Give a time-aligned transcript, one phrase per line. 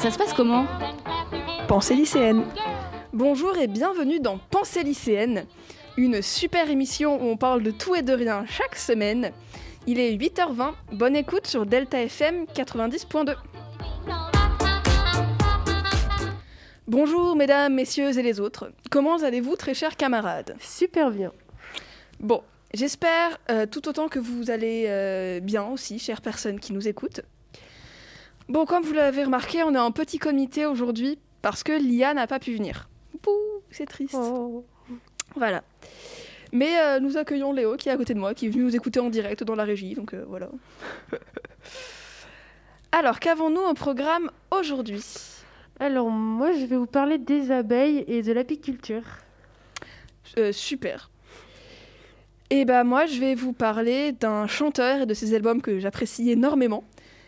[0.00, 0.64] Ça se passe comment
[1.68, 2.46] Pensée lycéenne.
[3.12, 5.44] Bonjour et bienvenue dans Pensée lycéenne,
[5.98, 9.30] une super émission où on parle de tout et de rien chaque semaine.
[9.86, 13.34] Il est 8h20, bonne écoute sur Delta FM 90.2.
[16.88, 18.72] Bonjour mesdames, messieurs et les autres.
[18.90, 21.30] Comment allez-vous très chers camarades Super bien.
[22.20, 22.42] Bon,
[22.72, 27.20] j'espère euh, tout autant que vous allez euh, bien aussi, chères personnes qui nous écoutent.
[28.50, 32.26] Bon, comme vous l'avez remarqué, on est en petit comité aujourd'hui parce que Lia n'a
[32.26, 32.88] pas pu venir.
[33.22, 33.30] Pouh,
[33.70, 34.16] c'est triste.
[34.18, 34.64] Oh.
[35.36, 35.62] Voilà.
[36.50, 38.74] Mais euh, nous accueillons Léo qui est à côté de moi, qui est venu nous
[38.74, 40.48] écouter en direct dans la régie, donc euh, voilà.
[42.90, 45.04] Alors, qu'avons-nous au programme aujourd'hui?
[45.78, 49.04] Alors moi je vais vous parler des abeilles et de l'apiculture.
[50.38, 51.08] Euh, Super.
[52.52, 56.32] Et bah moi, je vais vous parler d'un chanteur et de ses albums que j'apprécie
[56.32, 56.82] énormément.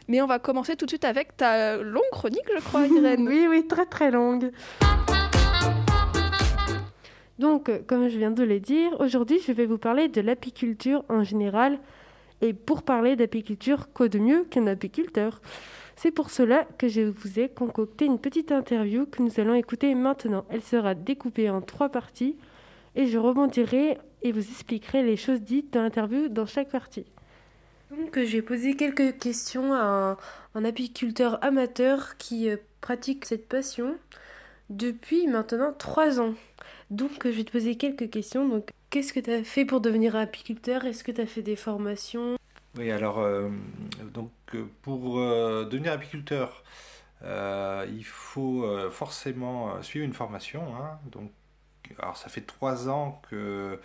[0.09, 3.29] Mais on va commencer tout de suite avec ta longue chronique, je crois, Irène.
[3.29, 4.51] oui, oui, très très longue.
[7.39, 11.05] Donc, euh, comme je viens de le dire, aujourd'hui je vais vous parler de l'apiculture
[11.09, 11.79] en général.
[12.41, 15.41] Et pour parler d'apiculture, quoi de mieux qu'un apiculteur?
[15.97, 19.95] C'est pour cela que je vous ai concocté une petite interview que nous allons écouter
[19.95, 20.45] maintenant.
[20.51, 22.37] Elle sera découpée en trois parties
[22.97, 27.07] et je rebondirai et vous expliquerai les choses dites dans l'interview dans chaque partie.
[27.97, 30.17] Donc, euh, j'ai posé quelques questions à
[30.55, 33.97] un, apiculteur amateur qui euh, pratique cette passion
[34.71, 36.35] depuis maintenant trois ans.
[36.91, 38.49] Donc, euh, je vais te poser quelques questions.
[38.49, 40.87] Donc, qu'est-ce que tu as fait pour devenir apiculteur?
[40.87, 42.37] Est-ce que tu as fait des formations?
[42.79, 43.23] Oui, alors,
[44.15, 44.31] donc,
[44.81, 46.65] pour devenir apiculteur,
[47.23, 50.75] il faut forcément suivre une formation.
[50.75, 50.99] hein.
[51.11, 51.31] donc,
[51.99, 53.79] alors, ça fait trois ans que,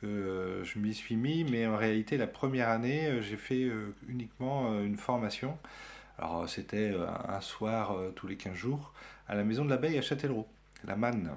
[0.00, 3.94] que je m'y suis mis, mais en réalité, la première année, euh, j'ai fait euh,
[4.08, 5.58] uniquement euh, une formation.
[6.18, 8.92] Alors, euh, c'était euh, un soir euh, tous les 15 jours
[9.28, 10.48] à la maison de l'abeille à Châtellerault,
[10.84, 11.30] la manne.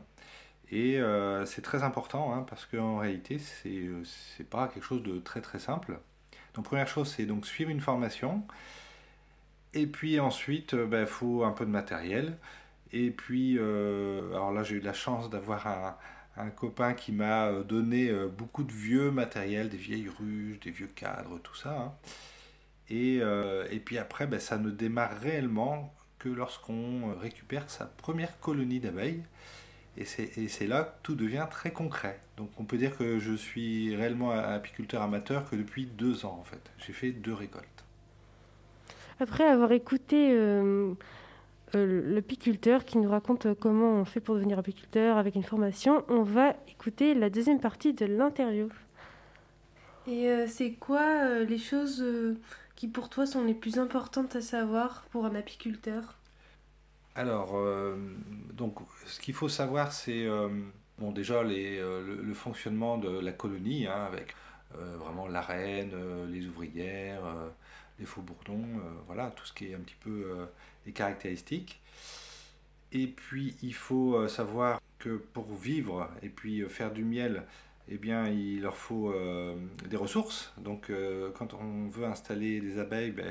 [0.71, 4.03] Et euh, c'est très important hein, parce qu'en réalité, c'est euh,
[4.49, 5.99] pas quelque chose de très très simple.
[6.55, 8.43] Donc première chose, c'est donc suivre une formation.
[9.73, 12.37] Et puis ensuite, il ben, faut un peu de matériel.
[12.91, 15.95] Et puis, euh, alors là, j'ai eu la chance d'avoir un,
[16.37, 20.71] un copain qui m'a euh, donné euh, beaucoup de vieux matériel, des vieilles ruches, des
[20.71, 21.77] vieux cadres, tout ça.
[21.77, 21.93] hein.
[22.89, 28.39] Et, euh, et puis après, ben, ça ne démarre réellement que lorsqu'on récupère sa première
[28.39, 29.23] colonie d'abeilles.
[29.95, 32.19] Et c'est là que tout devient très concret.
[32.35, 36.43] Donc on peut dire que je suis réellement apiculteur amateur que depuis deux ans en
[36.43, 36.61] fait.
[36.79, 37.85] J'ai fait deux récoltes.
[39.19, 40.35] Après avoir écouté
[41.73, 46.23] l'apiculteur qui nous raconte euh, comment on fait pour devenir apiculteur avec une formation, on
[46.23, 48.69] va écouter la deuxième partie de l'interview.
[50.07, 52.37] Et euh, c'est quoi euh, les choses euh,
[52.75, 56.17] qui pour toi sont les plus importantes à savoir pour un apiculteur?
[57.15, 57.95] Alors, euh,
[58.53, 60.49] donc ce qu'il faut savoir c'est euh,
[60.97, 64.35] bon, déjà les, euh, le, le fonctionnement de la colonie hein, avec
[64.75, 67.49] euh, vraiment la reine, euh, les ouvrières, euh,
[67.99, 70.47] les faux bourdons, euh, voilà tout ce qui est un petit peu
[70.91, 71.81] caractéristiques.
[72.93, 77.43] Et puis il faut euh, savoir que pour vivre et puis euh, faire du miel,
[77.89, 79.55] eh bien il leur faut euh,
[79.89, 80.53] des ressources.
[80.57, 80.91] Donc
[81.37, 83.25] quand on veut installer des abeilles, ben,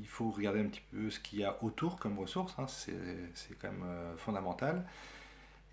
[0.00, 3.58] il faut regarder un petit peu ce qu'il y a autour comme ressources, hein, c'est
[3.60, 3.84] quand même
[4.16, 4.86] fondamental.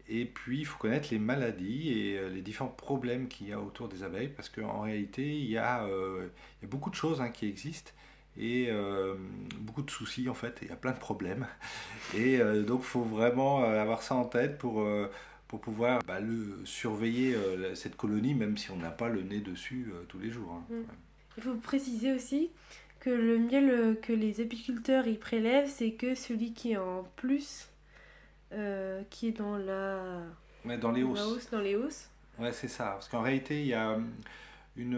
[0.10, 3.88] Et puis il faut connaître les maladies et les différents problèmes qu'il y a autour
[3.88, 7.30] des abeilles, parce qu'en réalité il y, a, il y a beaucoup de choses hein,
[7.30, 7.92] qui existent
[8.38, 9.16] et euh,
[9.60, 11.48] beaucoup de soucis en fait, il y a plein de problèmes.
[12.16, 15.10] Et euh, donc il faut vraiment euh, avoir ça en tête pour, euh,
[15.48, 17.36] pour pouvoir bah, le, surveiller
[17.76, 20.52] cette colonie, même si on n'a pas le nez dessus tous les jours.
[20.54, 20.64] hein.
[20.70, 20.82] Mm.
[21.38, 22.52] Il faut préciser aussi
[23.00, 27.70] que le miel que les apiculteurs y prélèvent, c'est que celui qui est en plus,
[29.10, 30.22] qui est dans la,
[30.66, 31.22] Ouais, dans les hausses.
[31.22, 32.10] hausse, dans les hausses.
[32.40, 32.92] Ouais, c'est ça.
[32.92, 34.10] Parce qu'en réalité, il y a hum,
[34.78, 34.98] une,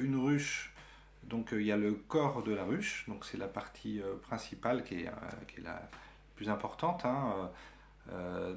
[0.00, 0.72] une ruche.
[1.28, 3.04] Donc, euh, il y a le corps de la ruche.
[3.08, 5.12] Donc, c'est la partie euh, principale qui est, euh,
[5.46, 5.88] qui est la
[6.36, 7.50] plus importante, hein,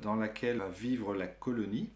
[0.02, 1.90] dans laquelle va vivre la colonie.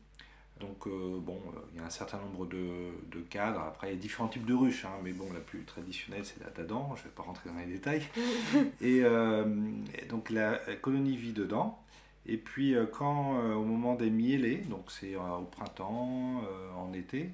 [0.59, 1.39] Donc, euh, bon,
[1.73, 3.59] il y a un certain nombre de, de cadres.
[3.59, 4.85] Après, il y a différents types de ruches.
[4.85, 6.93] hein, mais bon, la plus traditionnelle, c'est la d'Adam.
[6.95, 8.03] Je ne vais pas rentrer dans les détails.
[8.81, 9.45] Et, euh,
[9.93, 11.79] et donc la colonie vit dedans.
[12.25, 16.41] Et puis quand euh, au moment des mielés, donc c'est au printemps,
[16.77, 17.29] en été,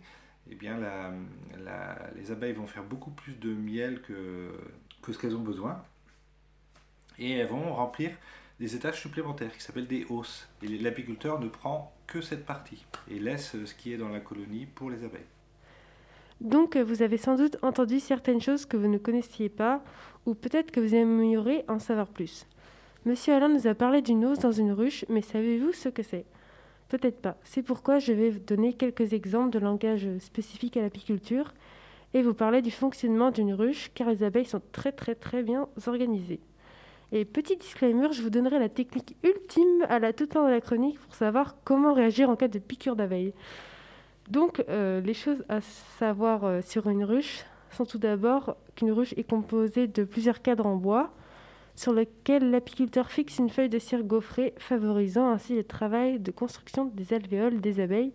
[0.50, 0.78] eh bien
[2.16, 4.52] les abeilles vont faire beaucoup plus de miel que,
[5.02, 5.84] que ce qu'elles ont besoin.
[7.20, 8.12] Et elles vont remplir
[8.60, 10.48] des étages supplémentaires qui s'appellent des hausses.
[10.62, 14.66] Et l'apiculteur ne prend que cette partie et laisse ce qui est dans la colonie
[14.66, 15.22] pour les abeilles.
[16.42, 19.84] Donc, vous avez sans doute entendu certaines choses que vous ne connaissiez pas,
[20.26, 22.48] ou peut-être que vous aimeriez en savoir plus.
[23.06, 26.26] Monsieur Alain nous a parlé d'une hausse dans une ruche, mais savez-vous ce que c'est?
[26.92, 27.38] Peut-être pas.
[27.46, 31.54] C'est pourquoi je vais vous donner quelques exemples de langage spécifique à l'apiculture
[32.14, 35.70] et vous parler du fonctionnement d'une ruche, car les abeilles sont très très très bien
[35.88, 36.42] organisées.
[37.14, 40.60] Et petit disclaimer, je vous donnerai la technique ultime à la toute fin de la
[40.60, 43.34] chronique pour savoir comment réagir en cas de piqûre d'abeilles.
[44.30, 49.14] Donc, euh, les choses à savoir euh, sur une ruche sont tout d'abord qu'une ruche
[49.16, 51.14] est composée de plusieurs cadres en bois
[51.76, 56.86] sur lesquels l'apiculteur fixe une feuille de cire gaufrée, favorisant ainsi le travail de construction
[56.86, 58.14] des alvéoles des abeilles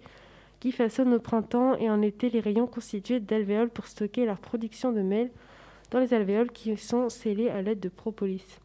[0.61, 4.93] qui façonnent au printemps et en été les rayons constitués d'alvéoles pour stocker leur production
[4.93, 5.31] de miel
[5.91, 8.59] dans les alvéoles qui sont scellées à l'aide de propolis.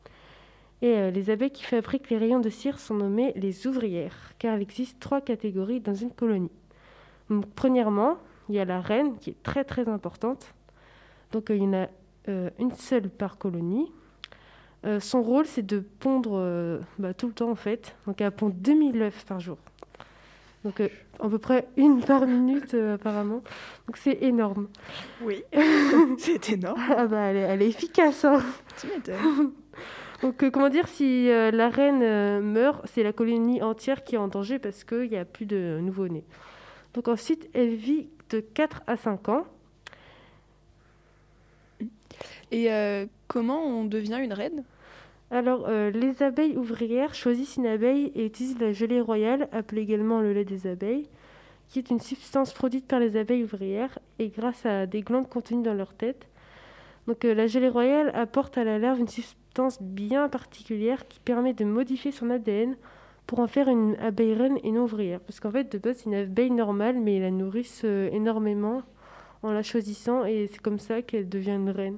[0.81, 4.55] Et euh, les abeilles qui fabriquent les rayons de cire sont nommées les ouvrières, car
[4.57, 6.51] il existe trois catégories dans une colonie.
[7.55, 8.17] Premièrement,
[8.49, 10.53] il y a la reine qui est très très importante.
[11.31, 11.87] Donc euh, il y en a
[12.29, 13.91] euh, une seule par colonie.
[14.99, 17.95] Son rôle, c'est de pondre bah, tout le temps en fait.
[18.07, 19.57] Donc elle pond 2000 œufs par jour.
[20.63, 23.43] Donc à peu près une par minute apparemment.
[23.87, 24.67] Donc c'est énorme.
[25.21, 25.43] Oui,
[26.17, 26.81] c'est énorme.
[26.89, 28.25] ah bah elle est, efficace.
[28.25, 28.41] Hein.
[28.79, 29.51] Tu m'étonnes.
[30.21, 34.15] Donc, euh, comment dire, si euh, la reine euh, meurt, c'est la colonie entière qui
[34.15, 36.23] est en danger parce qu'il n'y a plus de nouveau-nés.
[36.93, 39.45] Donc, ensuite, elle vit de 4 à 5 ans.
[42.51, 42.67] Et
[43.29, 44.65] comment on devient une reine?
[45.31, 50.33] Alors, les abeilles ouvrières choisissent une abeille et utilisent la gelée royale, appelée également le
[50.33, 51.07] lait des abeilles,
[51.69, 55.63] qui est une substance produite par les abeilles ouvrières et grâce à des glandes contenues
[55.63, 56.27] dans leur tête.
[57.07, 61.65] Donc, la gelée royale apporte à la larve une substance bien particulière qui permet de
[61.65, 62.75] modifier son ADN
[63.31, 65.21] pour en faire une abeille reine et non ouvrière.
[65.21, 68.81] Parce qu'en fait, de base, c'est une abeille normale, mais ils la nourrissent euh, énormément
[69.43, 71.97] en la choisissant et c'est comme ça qu'elle devient une reine.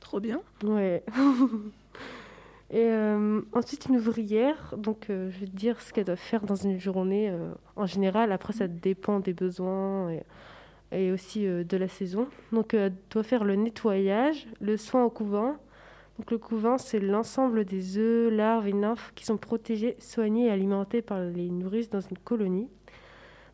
[0.00, 0.40] Trop bien.
[0.64, 1.04] Ouais.
[2.70, 6.44] et euh, ensuite, une ouvrière, donc euh, je vais te dire ce qu'elle doit faire
[6.44, 7.32] dans une journée
[7.76, 8.32] en général.
[8.32, 10.22] Après, ça dépend des besoins et,
[10.92, 12.28] et aussi de la saison.
[12.52, 15.56] Donc, elle doit faire le nettoyage, le soin au couvent,
[16.18, 20.50] donc, le couvent, c'est l'ensemble des œufs, larves et nymphes qui sont protégés, soignés et
[20.50, 22.68] alimentés par les nourrices dans une colonie.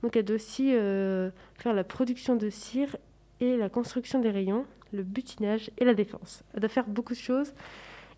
[0.03, 2.97] Donc, elle doit aussi euh, faire la production de cire
[3.41, 6.45] et la construction des rayons, le butinage et la défense.
[6.55, 7.53] Elle doit faire beaucoup de choses.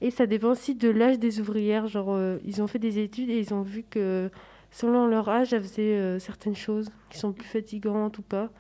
[0.00, 1.86] Et ça dépend aussi de l'âge des ouvrières.
[1.86, 4.30] Genre, euh, ils ont fait des études et ils ont vu que
[4.74, 8.50] selon leur âge, elles faisaient euh, certaines choses qui sont plus fatigantes ou pas.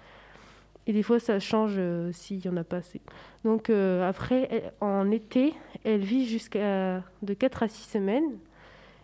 [0.86, 3.00] Et des fois, ça change euh, s'il n'y en a pas assez.
[3.42, 8.38] Donc euh, après, en été, elle vit jusqu'à de 4 à 6 semaines.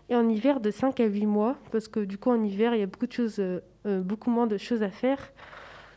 [0.08, 1.56] Et en hiver, de 5 à 8 mois.
[1.72, 3.42] Parce que du coup, en hiver, il y a beaucoup, de choses,
[3.84, 5.32] beaucoup moins de choses à faire.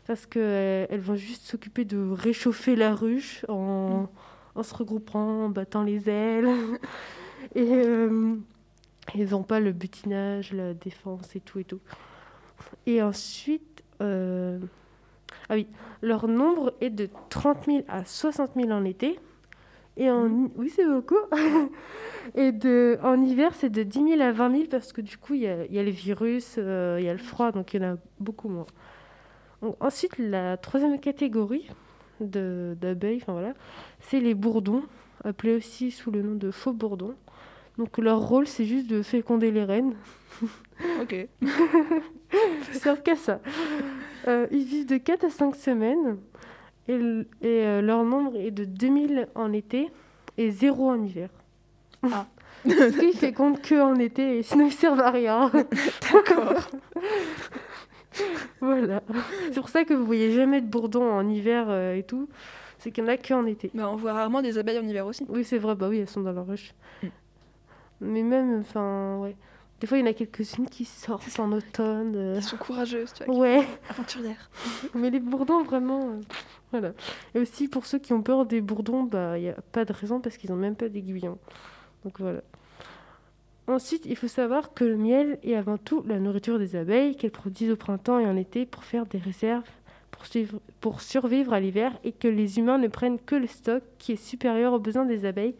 [0.06, 4.08] Parce qu'elles vont juste s'occuper de réchauffer la ruche en,
[4.54, 6.48] en, se regroupant, en battant les ailes.
[7.54, 7.70] et
[9.14, 11.80] elles n'ont pas le butinage, la défense et tout et tout.
[12.86, 13.82] Et ensuite...
[15.48, 15.66] Ah oui,
[16.02, 19.18] leur nombre est de 30 000 à 60 000 en été.
[19.96, 20.50] Et en...
[20.56, 21.18] Oui, c'est beaucoup.
[22.34, 22.98] et de...
[23.02, 25.48] en hiver, c'est de 10 000 à 20 000 parce que du coup, il y
[25.48, 28.48] a, les virus, euh, il y a le froid, donc il y en a beaucoup
[28.48, 28.66] moins.
[29.80, 31.68] ensuite, la troisième catégorie
[32.20, 33.54] d'abeilles, enfin, voilà,
[34.00, 34.82] c'est les bourdons,
[35.24, 37.14] appelés aussi sous le nom de faux bourdons.
[37.78, 39.94] Donc leur rôle, c'est juste de féconder les reines.
[41.00, 41.28] Ok.
[42.72, 43.38] Sauf qu'à ça.
[44.26, 46.18] Euh, ils vivent de 4 à 5 semaines
[46.88, 46.98] et,
[47.44, 49.88] euh, leur nombre est de 2000 en été
[50.36, 51.28] et 0 en hiver.
[52.02, 52.26] Ah.
[52.64, 55.50] Parce qu'ils fécondent que en été et sinon ils servent à rien.
[56.12, 56.68] D'accord.
[58.60, 59.02] voilà.
[59.52, 62.28] C'est pour ça que vous voyez jamais de bourdons en hiver euh, et tout.
[62.78, 63.70] C'est qu'il n'y en a que en été.
[63.74, 65.24] Bah, on voit rarement des abeilles en hiver aussi.
[65.28, 65.74] Oui, c'est vrai.
[65.74, 66.74] Bah oui, elles sont dans la ruche.
[67.02, 67.06] Mm.
[68.00, 69.36] Mais même, enfin, ouais.
[69.80, 72.14] Des fois, il y en a quelques-unes qui sortent en automne.
[72.16, 72.36] Euh.
[72.36, 73.34] Elles sont courageuses, tu vois.
[73.34, 73.66] Ouais.
[73.88, 74.50] Aventurières.
[74.94, 76.10] Mais les bourdons, vraiment.
[76.10, 76.20] Euh,
[76.70, 76.92] voilà.
[77.34, 79.92] Et aussi, pour ceux qui ont peur des bourdons, bah, il n'y a pas de
[79.92, 81.38] raison parce qu'ils n'ont même pas d'aiguillon.
[82.04, 82.40] Donc voilà.
[83.66, 87.30] Ensuite, il faut savoir que le miel est avant tout la nourriture des abeilles qu'elles
[87.30, 89.68] produisent au printemps et en été pour faire des réserves
[90.10, 90.26] pour,
[90.80, 94.22] pour survivre à l'hiver et que les humains ne prennent que le stock qui est
[94.22, 95.54] supérieur aux besoins des abeilles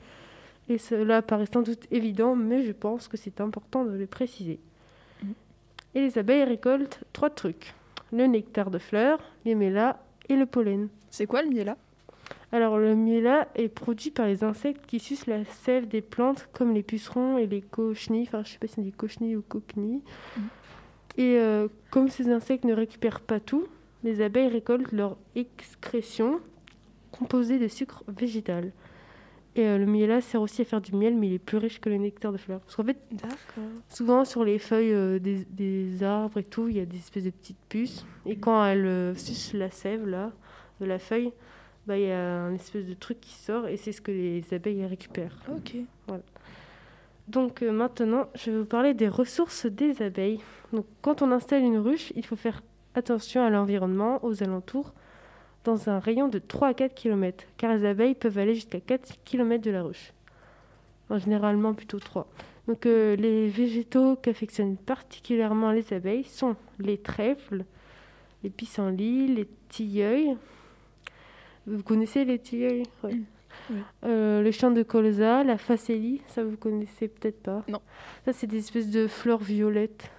[0.69, 4.59] et cela paraît sans doute évident, mais je pense que c'est important de le préciser.
[5.23, 5.31] Mm.
[5.95, 7.75] Et les abeilles récoltent trois trucs
[8.13, 10.89] le nectar de fleurs, les mélats et le pollen.
[11.11, 11.77] C'est quoi le miela
[12.53, 16.73] Alors, le miela est produit par les insectes qui sucent la sève des plantes, comme
[16.73, 18.27] les pucerons et les cochenilles.
[18.29, 20.03] Enfin, je sais pas si c'est des cochenilles ou coquenilles.
[20.37, 20.41] Mm.
[21.17, 23.67] Et euh, comme ces insectes ne récupèrent pas tout,
[24.03, 26.41] les abeilles récoltent leur excrétion
[27.13, 28.73] composée de sucre végétal.
[29.57, 31.81] Et euh, le miellat sert aussi à faire du miel, mais il est plus riche
[31.81, 32.61] que le nectar de fleurs.
[32.61, 32.99] Parce qu'en fait,
[33.89, 37.25] souvent sur les feuilles euh, des, des, arbres et tout, il y a des espèces
[37.25, 38.05] de petites puces.
[38.27, 40.33] Et quand elles sucent la sève là,
[40.81, 41.33] de la feuille,
[41.87, 44.43] bah, il y a un espèce de truc qui sort et c'est ce que les
[44.53, 45.39] abeilles récupèrent.
[45.51, 45.77] Ok.
[46.07, 46.23] Voilà.
[47.29, 50.41] Donc euh, maintenant, je vais vous parler des ressources des abeilles.
[50.73, 52.63] Donc quand on installe une ruche, il faut faire
[52.95, 54.93] attention à l'environnement, aux alentours,
[55.65, 59.19] dans un rayon de 3 à 4 km, car les abeilles peuvent aller jusqu'à 4
[59.25, 60.13] km de la ruche.
[61.11, 62.27] En généralement plutôt 3.
[62.67, 67.65] Donc euh, les végétaux qu'affectionnent particulièrement les abeilles sont les trèfles,
[68.43, 70.37] les pissenlits, les tilleuils.
[71.67, 73.17] Vous connaissez les tilleuils ouais.
[73.71, 73.77] Oui.
[74.05, 77.63] Euh, le champ de colza, la facélie, ça vous connaissez peut-être pas?
[77.69, 77.81] Non.
[78.25, 80.11] Ça c'est des espèces de fleurs violettes.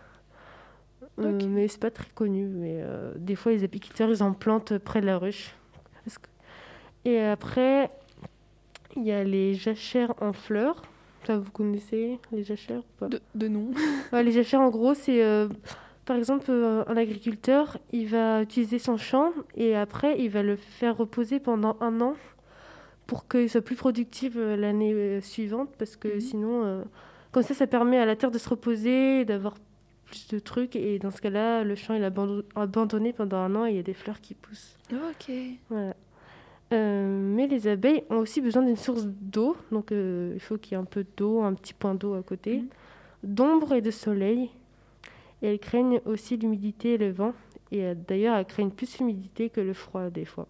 [1.20, 1.44] Euh, Ok.
[1.48, 2.46] mais c'est pas très connu.
[2.48, 5.54] Mais euh, des fois les apiculteurs ils en plantent près de la ruche.
[6.06, 6.30] Que-
[7.10, 7.92] Et après
[8.96, 10.82] il y a les jachères en fleurs.
[11.28, 13.08] Ça vous connaissez les jachères ou pas?
[13.10, 13.72] De, de nom.
[14.14, 15.48] Ouais, les jachères, en gros, c'est euh,
[16.06, 20.56] par exemple euh, un agriculteur, il va utiliser son champ et après il va le
[20.56, 22.16] faire reposer pendant un an
[23.08, 26.20] pour qu'il soit plus productif euh, l'année euh, suivante parce que Mhm.
[26.22, 26.84] sinon,
[27.32, 29.56] comme ça, ça permet à la terre de se reposer, d'avoir
[30.06, 33.56] plus de trucs et dans ce cas-là, le champ il est abando- abandonné pendant un
[33.56, 34.78] an et il y a des fleurs qui poussent.
[34.92, 35.32] Ok.
[35.70, 35.96] Voilà.
[36.74, 40.72] Euh, mais les abeilles ont aussi besoin d'une source d'eau, donc euh, il faut qu'il
[40.72, 42.68] y ait un peu d'eau, un petit point d'eau à côté, Mhm.
[43.24, 44.50] d'ombre et de soleil.
[45.42, 47.34] Et elles craignent aussi l'humidité et le vent.
[47.72, 50.48] Et euh, d'ailleurs, elles craignent plus l'humidité que le froid des fois.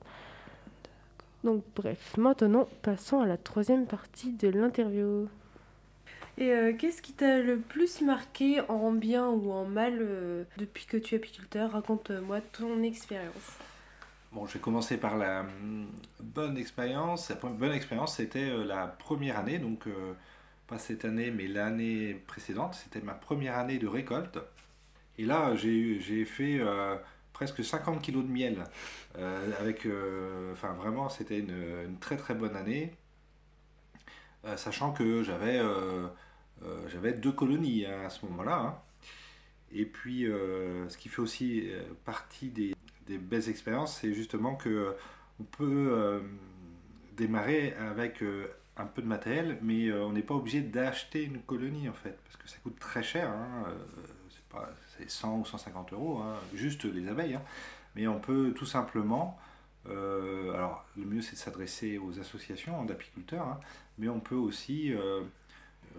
[1.43, 5.27] Donc bref, maintenant passons à la troisième partie de l'interview.
[6.37, 10.85] Et euh, qu'est-ce qui t'a le plus marqué en bien ou en mal euh, depuis
[10.85, 11.71] que tu es apiculteur?
[11.71, 13.59] Raconte-moi ton expérience.
[14.33, 15.87] Bon, je vais commencer par la hum,
[16.19, 17.29] bonne expérience.
[17.29, 20.13] La bonne expérience, c'était la première année, donc euh,
[20.67, 22.73] pas cette année, mais l'année précédente.
[22.73, 24.39] C'était ma première année de récolte.
[25.17, 26.95] Et là, j'ai fait euh,
[27.33, 28.63] presque 50 kilos de miel.
[29.17, 32.93] Euh, avec, euh, enfin, vraiment, c'était une, très très bonne année.
[34.57, 38.57] Sachant que j'avais deux colonies hein, à ce moment-là.
[38.59, 38.79] hein.
[39.71, 41.71] Et puis, ce qui fait aussi
[42.05, 42.75] partie des,
[43.07, 44.95] belles expériences, c'est justement que
[45.39, 46.21] on peut
[47.17, 48.23] démarrer avec
[48.77, 52.37] un peu de matériel, mais on n'est pas obligé d'acheter une colonie en fait, parce
[52.37, 53.29] que ça coûte très cher.
[53.31, 53.65] hein,
[54.97, 57.35] c'est 100 ou 150 euros, hein, juste les abeilles.
[57.35, 57.41] hein.
[57.95, 59.39] mais on peut tout simplement,
[59.89, 63.59] euh, alors le mieux c'est de s'adresser aux associations d'apiculteurs, hein,
[63.97, 65.21] mais on peut aussi euh,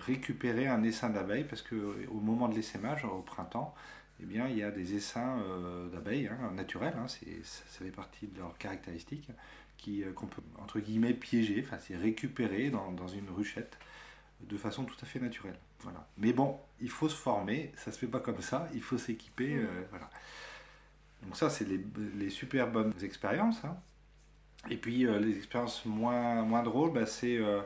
[0.00, 3.74] récupérer un essaim d'abeilles, parce que au moment de l'essaimage, au printemps,
[4.22, 8.56] eh bien, il y a des essaims euh, d'abeilles naturels, ça, fait partie de leurs
[8.58, 9.28] caractéristiques,
[9.76, 13.76] qui, qu'on peut, entre guillemets, piéger, enfin, c'est récupérer dans une ruchette
[14.40, 15.58] de façon tout à fait naturelle.
[15.80, 16.06] Voilà.
[16.18, 19.54] Mais bon, il faut se former, ça se fait pas comme ça, il faut s'équiper,
[19.54, 19.58] Mm.
[19.66, 20.10] euh, voilà.
[21.22, 21.80] Donc ça, c'est les,
[22.16, 23.64] les super bonnes expériences.
[23.64, 23.76] hein.
[24.70, 27.38] Et puis, euh, les expériences moins, moins drôles, bah, c'est...
[27.38, 27.62] euh,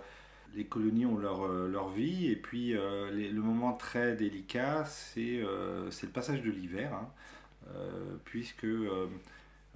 [0.55, 2.75] les colonies ont leur, leur vie, et puis
[3.13, 5.43] les- le moment très délicat, c'est
[5.91, 7.09] c'est le passage de l'hiver, hein.
[8.25, 8.67] Puisque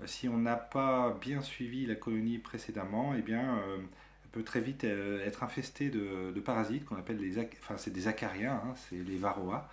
[0.06, 3.60] si on n'a pas bien suivi la colonie précédemment, eh bien,
[4.34, 8.74] peut très vite euh, être infestée de, parasites qu'on appelle les, enfin des acariens, hein,
[8.76, 9.68] c'est les varroas,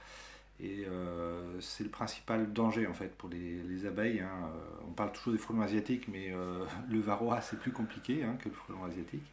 [0.59, 4.19] et euh, c'est le principal danger en fait pour les, les abeilles.
[4.21, 4.29] hein.
[4.29, 6.33] Euh, On parle toujours des frelons asiatiques, mais
[6.89, 9.23] le varroa c'est plus compliqué hein, que le frelon asiatique.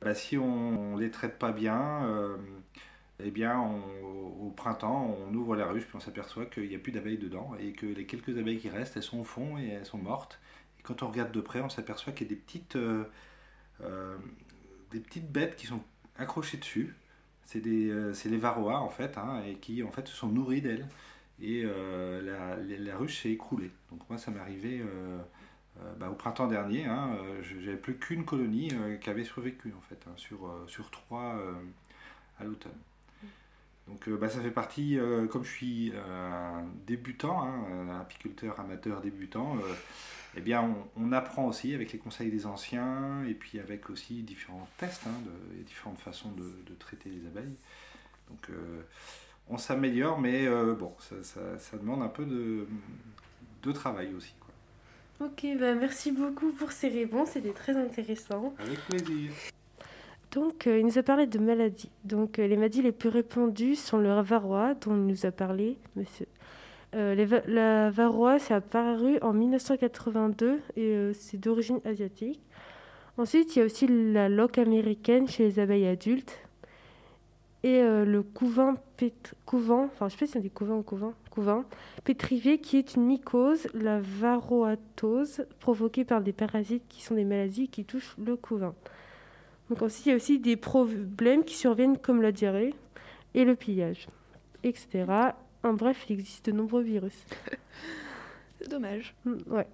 [0.00, 2.36] Bah, si on les traite pas bien, euh,
[3.24, 6.92] eh bien, au printemps, on ouvre la ruche puis on s'aperçoit qu'il n'y a plus
[6.92, 9.86] d'abeilles dedans et que les quelques abeilles qui restent, elles sont au fond et elles
[9.86, 10.40] sont mortes.
[10.80, 12.76] Et quand on regarde de près, on s'aperçoit qu'il y a des petites,
[13.80, 15.80] des petites bêtes qui sont
[16.16, 16.94] accrochées dessus.
[17.44, 20.88] C'est euh, les varroas en fait, hein, et qui en fait se sont nourris d'elles.
[21.40, 22.22] Et euh,
[22.78, 23.70] la, ruche s'est écroulée.
[23.90, 25.18] Donc moi, ça m'est arrivé euh,
[25.80, 26.84] euh, bah, au printemps dernier.
[26.86, 30.64] Hein, euh, j'avais plus qu'une colonie euh, qui avait survécu en fait, hein, sur, euh,
[30.68, 31.52] sur trois euh,
[32.38, 32.72] à l'automne.
[33.88, 38.00] Donc euh, bah, ça fait partie, euh, comme je suis euh, un débutant, hein, un
[38.00, 39.74] apiculteur amateur débutant, euh,
[40.36, 40.62] eh bien
[40.96, 45.02] on, on apprend aussi avec les conseils des anciens et puis avec aussi différents tests
[45.06, 47.56] hein, de, et différentes façons de, de traiter les abeilles.
[48.30, 48.82] Donc euh,
[49.48, 52.66] on s'améliore, mais euh, bon, ça, ça- ça demande un peu de,
[53.64, 54.34] de travail aussi.
[54.40, 55.26] Quoi.
[55.26, 58.54] Ok, bah merci beaucoup pour ces réponses, c'était très intéressant.
[58.58, 59.32] Avec plaisir.
[60.32, 61.90] Donc, euh, il nous a parlé de maladies.
[62.04, 65.76] Donc, euh, les maladies les plus répandues sont le varroa, dont il nous a parlé,
[65.94, 66.26] monsieur.
[66.94, 72.40] Euh, la varroa, c'est apparu en 1982 et c'est d'origine asiatique.
[73.18, 76.38] Ensuite, il y a aussi la loque américaine chez les abeilles adultes
[77.62, 78.76] et le couvain,
[79.46, 80.82] couvent, enfin je sais pas si couvain ou
[82.58, 87.84] qui est une mycose, la varroatose, provoquée par des parasites qui sont des maladies qui
[87.84, 88.74] touchent le couvain.
[89.72, 92.74] Donc ensuite, il y a aussi des problèmes qui surviennent comme la diarrhée
[93.32, 94.06] et le pillage,
[94.64, 95.06] etc.
[95.62, 97.24] En bref, il existe de nombreux virus.
[98.60, 99.14] C'est dommage.
[99.24, 99.66] Mm, ouais.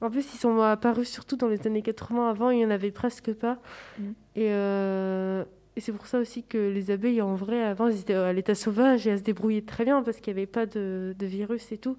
[0.00, 2.30] En plus, ils sont apparus surtout dans les années 80.
[2.30, 3.58] Avant, il n'y en avait presque pas.
[3.98, 4.10] Mm.
[4.36, 5.42] Et, euh,
[5.74, 8.54] et c'est pour ça aussi que les abeilles, en vrai, avant, ils étaient à l'état
[8.54, 11.72] sauvage et à se débrouiller très bien parce qu'il n'y avait pas de, de, virus
[11.72, 11.96] et tout.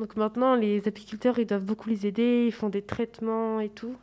[0.00, 2.46] Donc maintenant, les apiculteurs, ils doivent beaucoup les aider.
[2.48, 3.94] Ils font des traitements et tout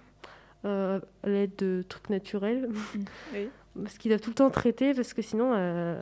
[0.66, 2.70] à l'aide de trucs naturels.
[3.34, 3.50] Oui.
[3.84, 6.02] parce qu'ils doivent tout le temps traiter parce que sinon, euh,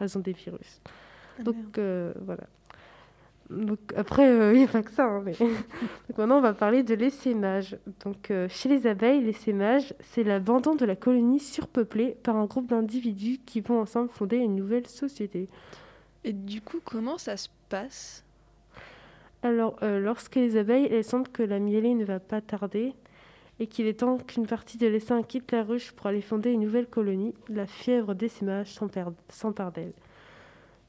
[0.00, 0.80] elles ont des virus.
[1.38, 2.44] Ah, Donc voilà.
[3.50, 5.04] Donc, après, euh, il n'y a pas que ça.
[5.04, 7.76] Hein, Donc, maintenant, on va parler de l'essaimage.
[8.04, 12.68] Donc, euh, chez les abeilles, l'essaimage, c'est l'abandon de la colonie surpeuplée par un groupe
[12.68, 15.48] d'individus qui vont ensemble fonder une nouvelle société.
[16.24, 18.24] Et du coup, comment ça se passe?
[19.42, 22.92] Alors, euh, lorsque les abeilles elles sentent que la mielée ne va pas tarder
[23.60, 26.62] et qu'il est temps qu'une partie de l'essaim quitte la ruche pour aller fonder une
[26.62, 28.74] nouvelle colonie, la fièvre d'essaimage
[29.28, 29.92] s'empare d'elle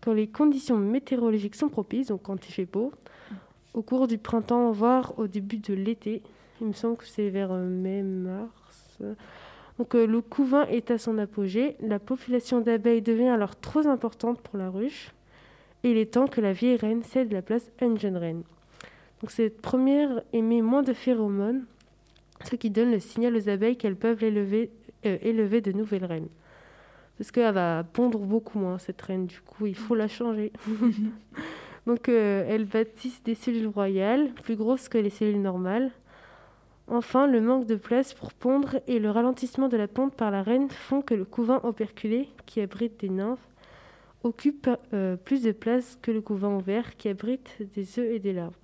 [0.01, 2.92] quand les conditions météorologiques sont propices, donc quand il fait beau,
[3.74, 6.22] au cours du printemps, voire au début de l'été.
[6.60, 9.00] Il me semble que c'est vers euh, mai-mars.
[9.78, 11.78] Donc euh, le couvain est à son apogée.
[11.80, 15.12] La population d'abeilles devient alors trop importante pour la ruche.
[15.84, 18.44] Et il est temps que la vieille reine cède la place à une jeune reine.
[19.22, 21.66] Donc cette première émet moins de phéromones,
[22.44, 24.72] ce qui donne le signal aux abeilles qu'elles peuvent élever,
[25.06, 26.30] euh, élever de nouvelles reines
[27.22, 29.28] parce qu'elle va pondre beaucoup moins, cette reine.
[29.28, 30.52] Du coup, il faut la changer.
[31.86, 35.92] Donc, euh, elle bâtisse des cellules royales, plus grosses que les cellules normales.
[36.88, 40.42] Enfin, le manque de place pour pondre et le ralentissement de la ponte par la
[40.42, 43.48] reine font que le couvain operculé, qui abrite des nymphes,
[44.24, 48.34] occupe euh, plus de place que le couvain ouvert, qui abrite des œufs et des
[48.34, 48.58] larves.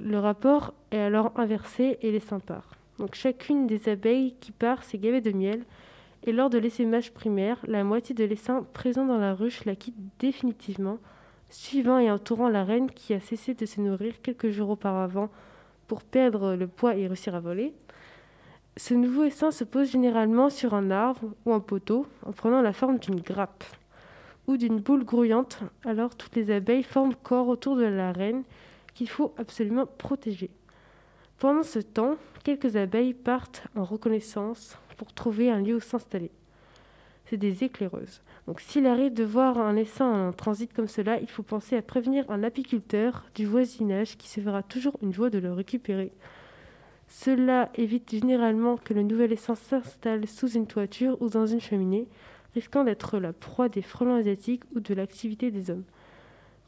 [0.00, 2.70] Le rapport est alors inversé et les part.
[2.98, 5.64] Donc, chacune des abeilles qui part s'est gavée de miel
[6.26, 9.96] et lors de l'essaimage primaire, la moitié de l'essaim présent dans la ruche la quitte
[10.18, 10.98] définitivement,
[11.50, 15.28] suivant et entourant la reine qui a cessé de se nourrir quelques jours auparavant
[15.86, 17.74] pour perdre le poids et réussir à voler.
[18.76, 22.72] Ce nouveau essaim se pose généralement sur un arbre ou un poteau en prenant la
[22.72, 23.64] forme d'une grappe
[24.46, 25.60] ou d'une boule grouillante.
[25.84, 28.44] Alors toutes les abeilles forment corps autour de la reine
[28.94, 30.50] qu'il faut absolument protéger.
[31.38, 36.30] Pendant ce temps, quelques abeilles partent en reconnaissance pour trouver un lieu où s'installer.
[37.26, 38.22] C'est des éclaireuses.
[38.46, 41.82] Donc s'il arrive de voir un essaim en transit comme cela, il faut penser à
[41.82, 46.12] prévenir un apiculteur du voisinage qui se verra toujours une joie de le récupérer.
[47.08, 52.08] Cela évite généralement que le nouvel essaim s'installe sous une toiture ou dans une cheminée,
[52.54, 55.84] risquant d'être la proie des frelons asiatiques ou de l'activité des hommes.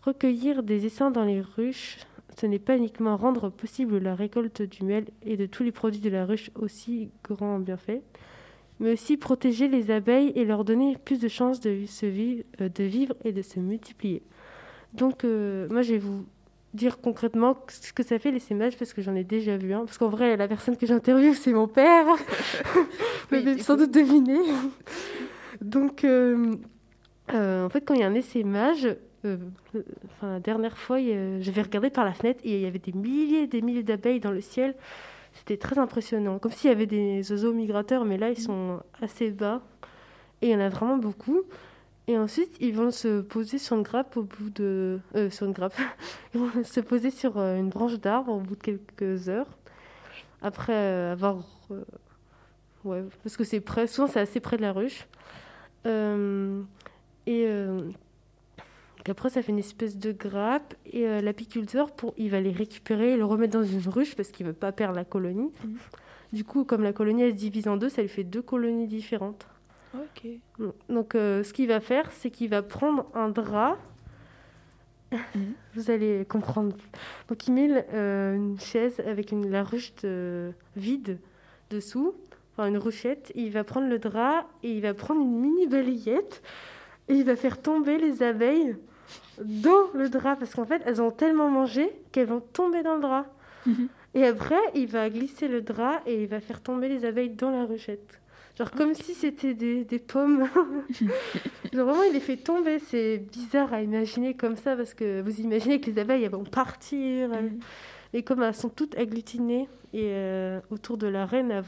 [0.02, 1.98] Recueillir des essaims dans les ruches,
[2.38, 6.00] ce n'est pas uniquement rendre possible la récolte du miel et de tous les produits
[6.00, 8.02] de la ruche aussi grand bienfait,
[8.78, 12.68] mais aussi protéger les abeilles et leur donner plus de chances de, se vivre, euh,
[12.68, 14.22] de vivre et de se multiplier.
[14.92, 16.26] Donc, euh, moi, je vais vous
[16.74, 19.86] dire concrètement ce que ça fait les sémages parce que j'en ai déjà vu un.
[19.86, 22.04] Parce qu'en vrai, la personne que j'interviewe, c'est mon père.
[23.30, 24.38] Vous avez sans doute deviné.
[25.62, 26.54] Donc, euh,
[27.32, 28.94] en fait, quand il y a un essaimage,
[29.26, 29.82] euh,
[30.22, 30.98] la dernière fois,
[31.40, 34.20] j'avais regardé par la fenêtre et il y avait des milliers et des milliers d'abeilles
[34.20, 34.74] dans le ciel.
[35.32, 39.30] C'était très impressionnant, comme s'il y avait des oiseaux migrateurs, mais là, ils sont assez
[39.30, 39.62] bas
[40.40, 41.42] et il y en a vraiment beaucoup.
[42.08, 45.00] Et ensuite, ils vont se poser sur une grappe au bout de.
[45.16, 45.74] Euh, sur une grappe.
[46.34, 49.58] ils vont se poser sur euh, une branche d'arbre au bout de quelques heures.
[50.40, 51.38] Après avoir.
[52.84, 53.86] ouais, parce que c'est près.
[53.86, 55.06] Souvent, c'est assez près de la ruche.
[57.26, 57.46] et
[59.08, 63.12] après, ça fait une espèce de grappe et euh, l'apiculteur, pour, il va les récupérer
[63.12, 65.52] et le remettre dans une ruche parce qu'il ne veut pas perdre la colonie.
[65.64, 65.76] Mhm.
[66.32, 68.86] Du coup, comme la colonie elle se divise en deux, ça lui fait deux colonies
[68.86, 69.46] différentes.
[69.94, 70.28] Ok.
[70.88, 73.78] Donc, euh, ce qu'il va faire, c'est qu'il va prendre un drap.
[75.12, 75.18] Mhm.
[75.74, 76.76] Vous allez comprendre.
[77.28, 79.92] Donc, il met euh, une chaise avec une, la ruche
[80.74, 81.18] vide
[81.70, 82.14] dessous,
[82.52, 83.32] enfin une ruchette.
[83.34, 86.42] il va prendre le drap et il va prendre une mini balayette
[87.08, 88.76] et il va faire tomber les abeilles
[89.42, 93.02] dans le drap parce qu'en fait elles ont tellement mangé qu'elles vont tomber dans le
[93.02, 93.26] drap.
[93.66, 93.88] Mhm.
[94.14, 97.50] Et après il va glisser le drap et il va faire tomber les abeilles dans
[97.50, 98.20] la ruchette.
[98.58, 100.48] Genre comme si c'était des, des pommes.
[101.72, 102.78] Genre vraiment il les fait tomber.
[102.78, 106.44] C'est bizarre à imaginer comme ça parce que vous imaginez que les abeilles elles vont
[106.44, 107.28] partir.
[107.28, 107.58] Mhm.
[108.12, 111.62] Et comme elles sont toutes agglutinées et euh, autour de la reine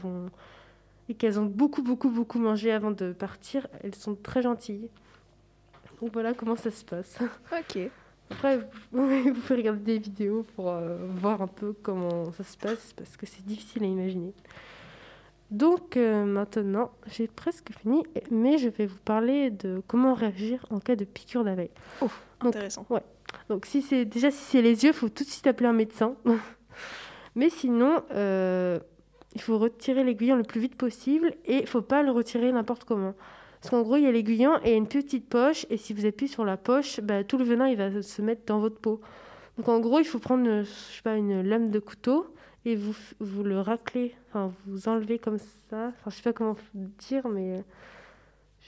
[1.09, 4.89] et qu'elles ont beaucoup, beaucoup, beaucoup mangé avant de partir, elles sont très gentilles.
[6.01, 7.17] Donc voilà comment ça se passe.
[7.51, 7.89] Ok.
[8.31, 8.57] Après,
[8.91, 13.17] vous pouvez regarder des vidéos pour euh, voir un peu comment ça se passe parce
[13.17, 14.33] que c'est difficile à imaginer.
[15.51, 20.79] Donc euh, maintenant, j'ai presque fini, mais je vais vous parler de comment réagir en
[20.79, 21.71] cas de piqûre d'abeille.
[22.01, 22.09] Oh,
[22.41, 22.85] intéressant.
[22.89, 23.01] ouais.
[23.49, 25.73] Donc si c'est déjà si c'est les yeux, il faut tout de suite appeler un
[25.73, 26.15] médecin.
[27.35, 28.79] mais sinon, euh,
[29.33, 32.83] il faut retirer l'aiguillon le plus vite possible et il faut pas le retirer n'importe
[32.83, 33.15] comment.
[33.61, 36.31] Parce qu'en gros, il y a l'aiguillon et une petite poche, et si vous appuyez
[36.31, 39.01] sur la poche, bah, tout le venin il va se mettre dans votre peau.
[39.57, 42.33] Donc en gros, il faut prendre je sais pas, une lame de couteau
[42.65, 46.55] et vous, vous le raclez, enfin vous enlevez comme ça, enfin je sais pas comment
[47.09, 47.63] dire, mais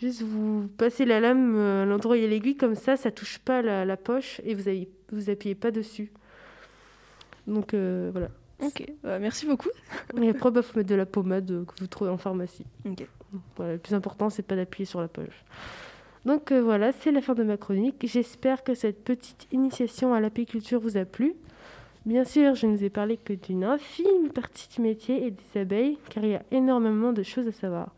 [0.01, 3.11] juste vous passez la lame à l'endroit où il y a l'aiguille, comme ça, ça
[3.11, 6.11] touche pas la, la poche et vous, avez, vous appuyez pas dessus.
[7.47, 8.27] Donc euh, voilà.
[8.61, 9.69] Ok, bah, merci beaucoup.
[10.21, 12.65] Et après, il bah, faut mettre de la pommade que vous trouvez en pharmacie.
[12.85, 13.07] Ok.
[13.59, 15.43] Le plus important, c'est pas d'appuyer sur la poche.
[16.25, 17.95] Donc euh, voilà, c'est la fin de ma chronique.
[18.03, 21.33] J'espère que cette petite initiation à l'apiculture vous a plu.
[22.05, 25.59] Bien sûr, je ne vous ai parlé que d'une infime partie du métier et des
[25.59, 27.93] abeilles, car il y a énormément de choses à savoir.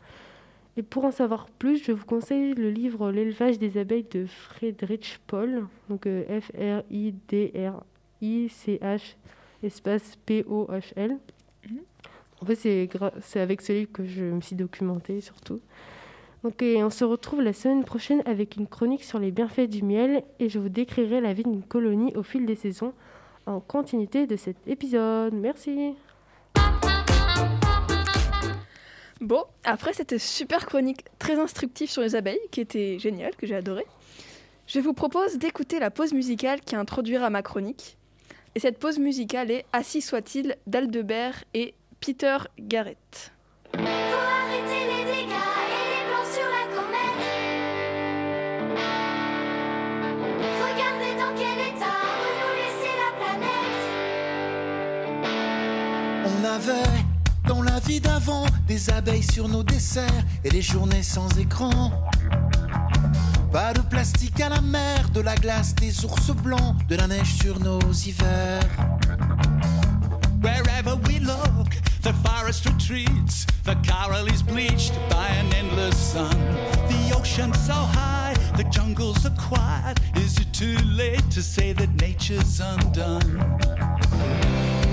[0.76, 5.20] Et pour en savoir plus, je vous conseille le livre L'élevage des abeilles de Friedrich
[5.26, 7.14] Paul, donc euh, F-R-I-D-R-I-C-H
[9.62, 11.16] espace P-O-H-L.
[12.44, 12.90] En fait,
[13.22, 15.62] c'est avec ce livre que je me suis documentée surtout.
[16.42, 20.22] Donc, on se retrouve la semaine prochaine avec une chronique sur les bienfaits du miel
[20.38, 22.92] et je vous décrirai la vie d'une colonie au fil des saisons
[23.46, 25.32] en continuité de cet épisode.
[25.32, 25.94] Merci.
[29.22, 33.56] Bon, après cette super chronique très instructive sur les abeilles, qui était géniale, que j'ai
[33.56, 33.86] adoré,
[34.66, 37.96] je vous propose d'écouter la pause musicale qui introduira ma chronique.
[38.54, 41.72] Et cette pause musicale est Assis soit-il d'Aldebert et
[42.04, 43.32] Peter Garrett.
[43.72, 47.24] Faut arrêter les dégâts et les plans sur la comète.
[50.60, 53.84] Regardez dans quel état vous nous laissez la planète.
[56.26, 56.92] On avait
[57.48, 61.90] dans la vie d'avant des abeilles sur nos desserts et les journées sans écran.
[63.50, 67.32] Pas de plastique à la mer, de la glace, des ours blancs, de la neige
[67.40, 68.60] sur nos hivers.
[70.42, 71.53] Wherever we look,
[72.04, 76.36] the forest retreats, the coral is bleached by an endless sun.
[76.86, 79.98] The ocean's so high, the jungles are quiet.
[80.16, 83.40] Is it too late to say that nature's undone?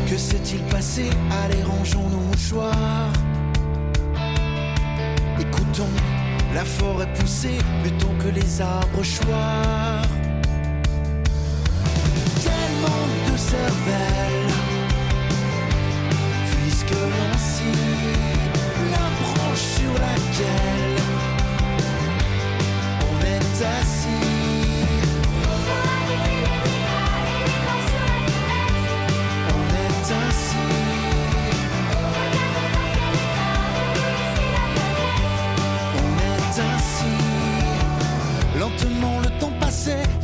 [0.07, 1.09] Que s'est-il passé?
[1.43, 3.13] Allez, rangeons nos mouchoirs.
[5.37, 5.93] Écoutons
[6.53, 10.07] la forêt pousser plutôt que les arbres choirs.
[12.41, 14.30] Quel manque de cervelle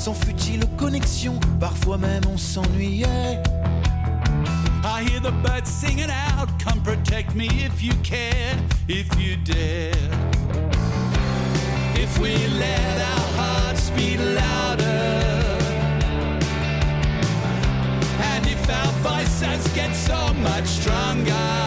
[0.07, 3.43] sans futile connexion, parfois même on s'ennuyait.
[4.85, 8.55] I hear the birds singing out, come protect me if you care,
[8.87, 9.91] if you dare.
[11.95, 15.17] If we let our hearts beat louder,
[18.31, 21.66] and if our voices get so much stronger.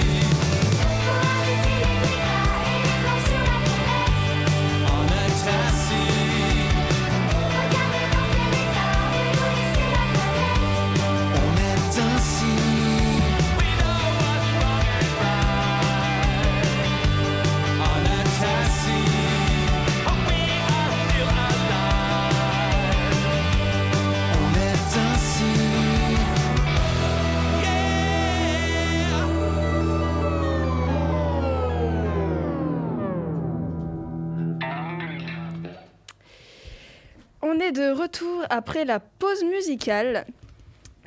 [38.51, 40.25] après la pause musicale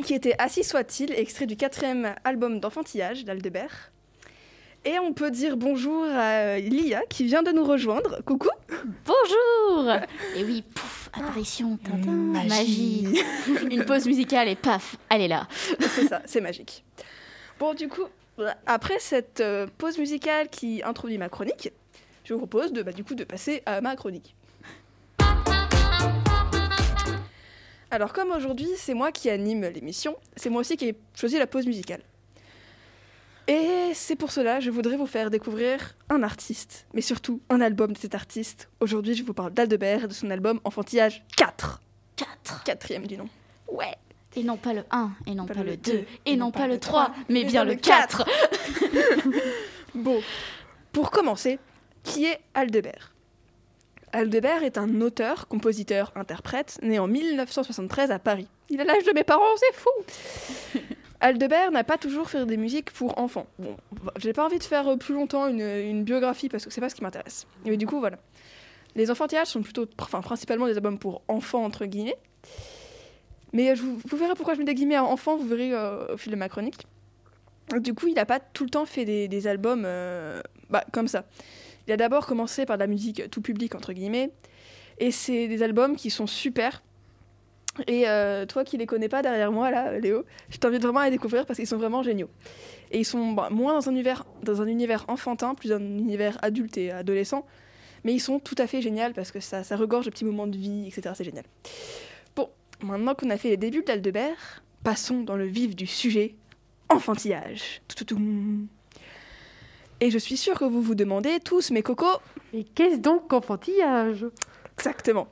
[0.05, 3.93] qui était Assis soit-il, extrait du quatrième album d'enfantillage d'Aldebert.
[4.87, 8.21] Et on peut dire bonjour à Lia qui vient de nous rejoindre.
[8.25, 8.49] Coucou
[9.05, 9.93] Bonjour
[10.37, 13.05] Et oui, pouf, apparition, tintin, Magie.
[13.05, 13.67] magie.
[13.71, 15.47] Une pause musicale et paf, elle est là.
[15.81, 16.85] C'est ça, c'est magique.
[17.59, 18.05] Bon, du coup,
[18.67, 21.73] après cette euh, pause musicale qui introduit ma chronique,
[22.25, 24.35] je vous propose de, bah, du coup, de passer à ma chronique.
[27.91, 31.47] Alors, comme aujourd'hui, c'est moi qui anime l'émission, c'est moi aussi qui ai choisi la
[31.47, 32.03] pause musicale.
[33.47, 37.93] Et c'est pour cela je voudrais vous faire découvrir un artiste, mais surtout un album
[37.93, 38.71] de cet artiste.
[38.81, 41.83] Aujourd'hui, je vous parle d'Aldebert et de son album Enfantillage 4,
[42.17, 42.65] 4.
[42.65, 43.29] quatrième du nom.
[43.71, 43.95] Ouais.
[44.37, 46.81] Et non pas le 1, et non pas, le 2, deux, et non pas le
[46.81, 48.25] 3, mais bien le 4.
[49.95, 50.21] Bon,
[50.91, 51.61] pour commencer,
[52.03, 53.14] qui est Aldebert?
[54.15, 58.47] Aldebert est un auteur, compositeur, interprète, né en 1973 à Paris.
[58.71, 60.81] Il a l'âge de mes parents, c'est fou
[61.21, 63.47] Aldebert n'a pas toujours fait des musiques pour enfants.
[63.59, 63.77] Bon,
[64.19, 66.95] j'ai pas envie de faire plus longtemps une, une biographie parce que c'est pas ce
[66.95, 67.47] qui m'intéresse.
[67.65, 68.19] Mais du coup, voilà.
[68.95, 72.19] Les enfantillages sont plutôt, enfin, principalement des albums pour enfants, entre guillemets.
[73.53, 76.15] Mais je vous, vous verrez pourquoi je mets des guillemets à enfants, vous verrez euh,
[76.15, 76.87] au fil de ma chronique.
[77.79, 81.09] Du coup, il n'a pas tout le temps fait des, des albums euh, bah, comme
[81.09, 81.25] ça.
[81.87, 84.31] Il a d'abord commencé par de la musique tout public, entre guillemets.
[84.99, 86.83] Et c'est des albums qui sont super.
[87.89, 91.07] Et euh, toi qui les connais pas derrière moi, là, Léo, je t'invite vraiment à
[91.07, 92.29] les découvrir parce qu'ils sont vraiment géniaux.
[92.93, 95.99] Et ils sont bah, moins dans un, univers, dans un univers enfantin, plus dans un
[95.99, 97.45] univers adulte et adolescent.
[98.05, 100.47] Mais ils sont tout à fait géniaux parce que ça, ça regorge de petits moments
[100.47, 101.15] de vie, etc.
[101.17, 101.45] C'est génial.
[102.37, 102.49] Bon,
[102.83, 106.37] maintenant qu'on a fait les débuts d'Aldebert, passons dans le vif du sujet
[106.89, 107.83] enfantillage.
[107.89, 108.69] Toutoutoum.
[110.05, 112.21] Et je suis sûre que vous vous demandez tous, mes cocos,
[112.53, 114.27] Et qu'est-ce donc qu'enfantillage?
[114.77, 115.29] Exactement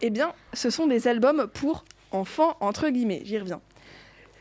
[0.00, 3.60] Eh bien, ce sont des albums pour enfants, entre guillemets, j'y reviens.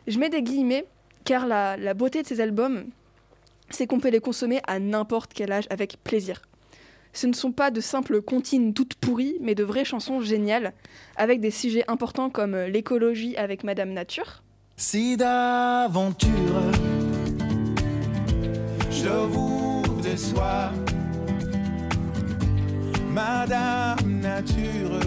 [0.06, 0.86] Je mets des guillemets
[1.26, 2.86] car la, la beauté de ces albums,
[3.72, 6.44] c'est qu'on peut les consommer à n'importe quel âge avec plaisir.
[7.12, 10.72] Ce ne sont pas de simples comptines toutes pourries, mais de vraies chansons géniales,
[11.16, 14.44] avec des sujets importants comme l'écologie avec Madame Nature,
[14.78, 16.30] Si d'aventure
[19.04, 20.72] je vous déçois,
[23.10, 25.00] Madame Nature,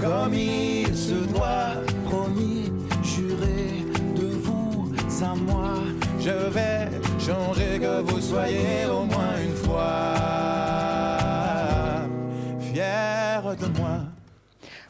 [0.00, 3.84] comme il se doit, promis, juré
[4.14, 5.74] de vous à moi,
[6.20, 10.73] je vais changer que vous soyez au moins une fois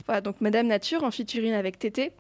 [0.07, 2.13] Voilà, donc Madame Nature en featuring avec Tété,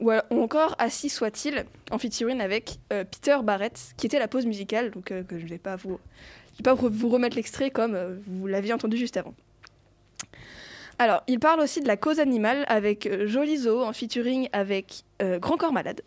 [0.00, 4.90] ou, encore Assis soit-il en featuring avec euh, Peter Barrett, qui était la pause musicale,
[4.90, 5.98] donc euh, que je ne vais pas vous,
[7.08, 9.34] remettre l'extrait comme euh, vous l'aviez entendu juste avant.
[10.98, 15.56] Alors, il parle aussi de la cause animale avec euh, Jolizo en featuring avec Grand
[15.56, 16.02] Corps Malade.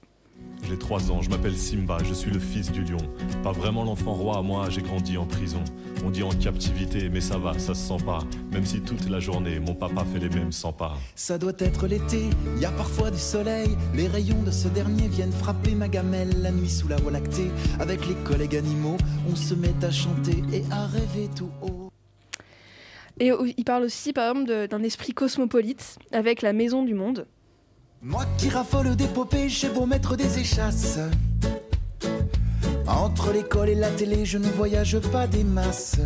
[0.68, 2.98] J'ai 3 ans, je m'appelle Simba, je suis le fils du lion.
[3.44, 5.62] Pas vraiment l'enfant roi, moi j'ai grandi en prison.
[6.06, 8.20] On dit en captivité, mais ça va, ça se sent pas.
[8.52, 10.98] Même si toute la journée, mon papa fait les mêmes 100 pas.
[11.16, 13.70] Ça doit être l'été, y a parfois du soleil.
[13.94, 17.52] Les rayons de ce dernier viennent frapper ma gamelle la nuit sous la voie lactée.
[17.80, 18.98] Avec les collègues animaux,
[19.30, 21.92] on se met à chanter et à rêver tout haut.
[23.20, 27.28] Et il parle aussi, par exemple, d'un esprit cosmopolite avec la Maison du Monde.
[28.04, 31.00] Moi qui raffole d'épopées, j'ai beau mettre des échasses.
[32.88, 35.98] Entre l'école et la télé, je ne voyage pas des masses.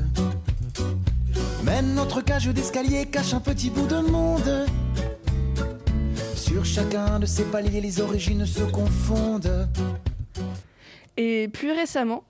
[1.64, 4.66] Mais notre cage d'escalier cache un petit bout de monde.
[6.36, 9.68] Sur chacun de ces paliers, les origines se confondent.
[11.18, 12.24] Et plus récemment,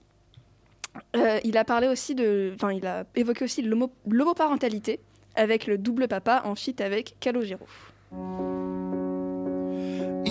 [1.15, 4.99] euh, il a parlé aussi de, enfin, il a évoqué aussi l'homo- l'homoparentalité
[5.35, 7.65] avec le double papa en feat avec Calogero.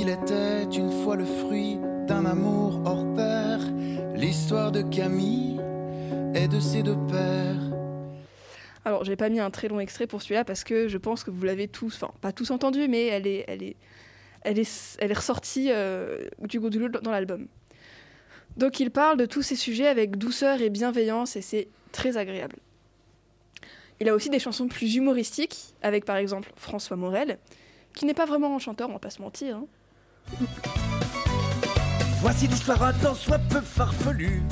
[0.07, 3.59] Il était une fois le fruit d'un amour hors pair.
[4.15, 5.59] L'histoire de Camille
[6.35, 7.73] et de ses deux pères.
[8.85, 11.31] Alors, j'ai pas mis un très long extrait pour celui-là parce que je pense que
[11.31, 13.77] vous l'avez tous, enfin, pas tous entendu, mais elle est, elle est,
[14.43, 17.49] elle est, elle ressortie euh, du goût du dans l'album.
[18.59, 22.57] Donc, il parle de tous ces sujets avec douceur et bienveillance et c'est très agréable.
[24.01, 27.39] Il a aussi des chansons plus humoristiques, avec par exemple François Morel,
[27.95, 29.57] qui n'est pas vraiment un chanteur, on va pas se mentir.
[29.57, 29.67] hein.
[32.21, 34.43] Voici l'histoire un tant soit peu farfelue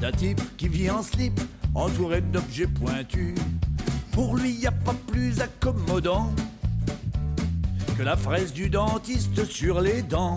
[0.00, 1.38] d'un type qui vit en slip,
[1.74, 3.34] entouré d'objets pointus.
[4.12, 6.32] Pour lui, y a pas plus accommodant
[7.98, 10.36] que la fraise du dentiste sur les dents.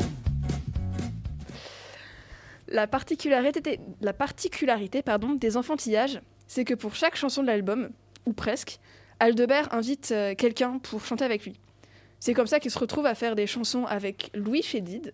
[2.68, 7.90] La particularité, la particularité pardon, des enfantillages, c'est que pour chaque chanson de l'album,
[8.26, 8.80] ou presque,
[9.20, 11.58] Aldebert invite euh, quelqu'un pour chanter avec lui.
[12.26, 15.14] C'est comme ça qu'il se retrouve à faire des chansons avec Louis Chédid.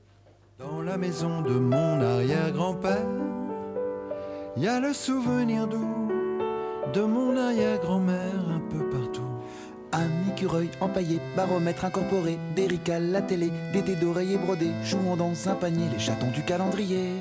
[0.59, 3.07] Dans la maison de mon arrière-grand-père,
[4.55, 6.07] il y a le souvenir doux
[6.93, 9.27] de mon arrière-grand-mère un peu partout.
[9.91, 15.49] Un écureuil empaillé, baromètre incorporé, des ricales, la télé, des dés d'oreiller brodés, jouant dans
[15.49, 17.13] un panier les chatons du calendrier.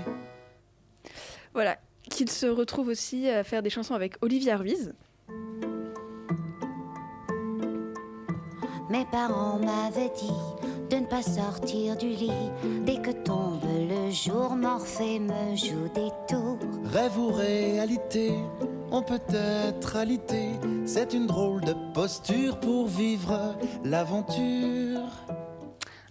[1.55, 1.79] Voilà,
[2.11, 4.93] qu'il se retrouve aussi à faire des chansons avec Olivia Ruiz.
[8.91, 10.33] Mes parents m'avaient dit
[10.91, 12.31] de ne pas sortir du lit.
[12.87, 16.59] Dès que tombe le jour, Morphée me joue des tours.
[16.85, 18.33] Rêve ou réalité,
[18.91, 20.49] on peut être alité.
[20.87, 25.03] C'est une drôle de posture pour vivre l'aventure.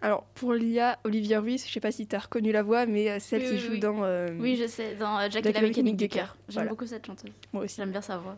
[0.01, 3.09] Alors, pour Lia, Olivia Ruiz, je sais pas si tu as reconnu la voix, mais
[3.09, 3.79] euh, celle Oui, qui oui, joue oui.
[3.79, 4.03] dans.
[4.03, 6.37] euh, Oui, je sais, dans euh, Jack et la mécanique du cœur.
[6.47, 6.69] J'aime Voilà.
[6.69, 7.31] beaucoup cette chanteuse.
[7.51, 7.77] Moi aussi.
[7.77, 8.37] J'aime bien sa voix.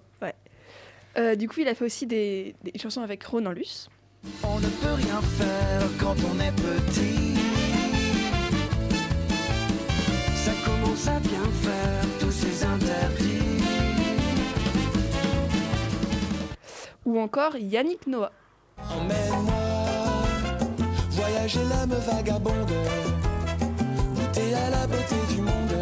[1.17, 3.89] Euh, du coup, il a fait aussi des, des chansons avec Ronan Luce.
[4.43, 7.35] On ne peut rien faire quand on est petit.
[10.35, 13.63] Ça commence à bien faire tous ces interdits.
[17.05, 18.31] Ou encore Yannick Noah.
[18.77, 19.53] Emmène-moi
[21.11, 22.71] voyager l'âme vagabonde,
[24.15, 25.75] goûter à la beauté du monde.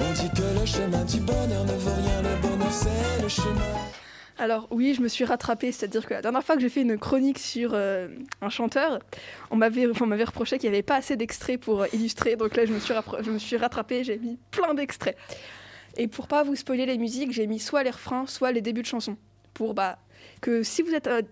[0.00, 3.76] On dit que le chemin du bonheur ne vaut rien, le bonheur c'est le chemin.
[4.38, 6.98] Alors oui, je me suis rattrapée, c'est-à-dire que la dernière fois que j'ai fait une
[6.98, 8.08] chronique sur euh,
[8.40, 8.98] un chanteur,
[9.50, 12.72] on m'avait reproché qu'il n'y avait pas assez d'extraits pour euh, illustrer, donc là je
[12.72, 15.16] me suis, rattrapée, j'ai mis plein d'extraits.
[15.96, 18.82] Et pour pas vous spoiler les musiques, j'ai mis soit les refrains, soit les débuts
[18.82, 19.18] de chansons,
[19.52, 19.98] pour bah,
[20.40, 21.22] que si vous êtes, euh,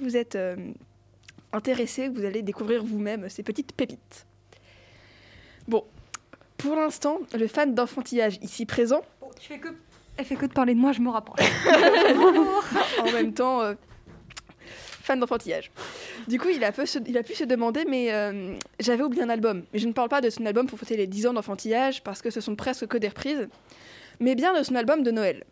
[0.00, 0.16] vous
[1.52, 4.26] intéressé, vous allez découvrir vous-même ces petites pépites.
[5.68, 5.84] Bon,
[6.56, 9.02] pour l'instant, le fan d'enfantillage ici présent,
[9.48, 9.68] que...
[10.16, 11.40] Elle fait que de parler de moi, je me rapproche.
[13.00, 13.74] en même temps euh,
[14.58, 15.70] fan d'enfantillage.
[16.28, 19.22] Du coup, il a, peu se- il a pu se demander, mais euh, j'avais oublié
[19.22, 19.64] un album.
[19.72, 22.22] Mais je ne parle pas de son album pour fêter les 10 ans d'enfantillage, parce
[22.22, 23.48] que ce sont presque que des reprises,
[24.20, 25.44] mais bien de son album de Noël.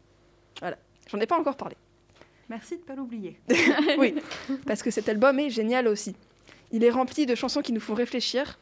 [0.60, 0.76] Voilà,
[1.10, 1.76] j'en ai pas encore parlé.
[2.48, 3.38] Merci de pas l'oublier.
[3.98, 4.14] oui,
[4.66, 6.14] parce que cet album est génial aussi.
[6.72, 8.58] Il est rempli de chansons qui nous font réfléchir,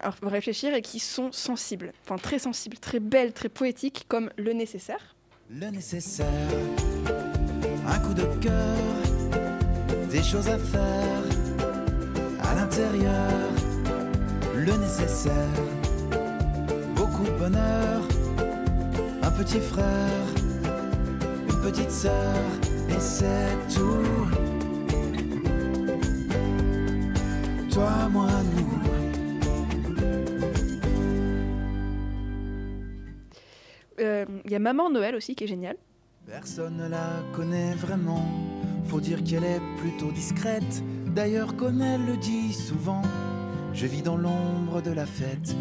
[0.00, 4.52] alors, réfléchir et qui sont sensibles, enfin très sensibles, très belles, très poétiques, comme Le
[4.52, 5.14] Nécessaire.
[5.60, 6.26] Le nécessaire,
[7.86, 8.78] un coup de cœur,
[10.10, 11.22] des choses à faire
[12.40, 13.50] à l'intérieur.
[14.56, 15.32] Le nécessaire,
[16.96, 18.00] beaucoup de bonheur,
[19.22, 20.26] un petit frère,
[21.50, 22.34] une petite sœur,
[22.88, 24.28] et c'est tout.
[27.70, 28.91] Toi, moi, nous.
[34.02, 35.76] Il y a Maman Noël aussi qui est génial.
[36.26, 38.24] Personne ne la connaît vraiment.
[38.86, 40.82] Faut dire qu'elle est plutôt discrète.
[41.14, 43.02] D'ailleurs, comme elle le dit souvent,
[43.72, 45.54] je vis dans l'ombre de la fête.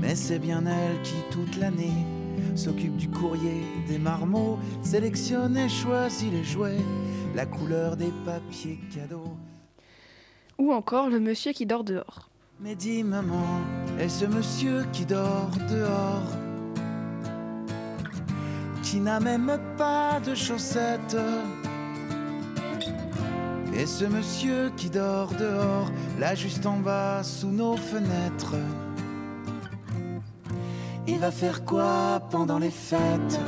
[0.00, 2.04] Mais c'est bien elle qui, toute l'année,
[2.54, 6.80] s'occupe du courrier, des marmots, sélectionne et choisit les jouets,
[7.34, 9.36] la couleur des papiers cadeaux.
[10.58, 12.28] Ou encore Le Monsieur qui dort dehors.
[12.60, 13.60] Mais dis maman,
[14.00, 16.27] est ce monsieur qui dort dehors
[18.90, 21.16] Qui n'a même pas de chaussettes.
[23.74, 28.54] Et ce monsieur qui dort dehors, là juste en bas sous nos fenêtres.
[31.06, 33.38] Il va faire quoi pendant les fêtes?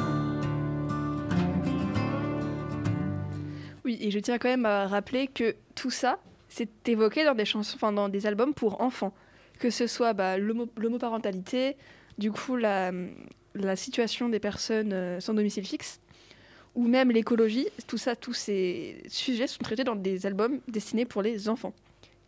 [3.87, 7.47] Oui, et je tiens quand même à rappeler que tout ça, c'est évoqué dans des
[7.47, 9.15] chansons, enfin dans des albums pour enfants,
[9.59, 11.79] que ce soit bah, l'homo- l'homoparentalité,
[12.19, 12.93] du coup la,
[13.55, 16.01] la situation des personnes euh, sans domicile fixe,
[16.75, 17.69] ou même l'écologie.
[17.87, 21.75] Tout ça, tous ces sujets sont traités dans des albums destinés pour les enfants,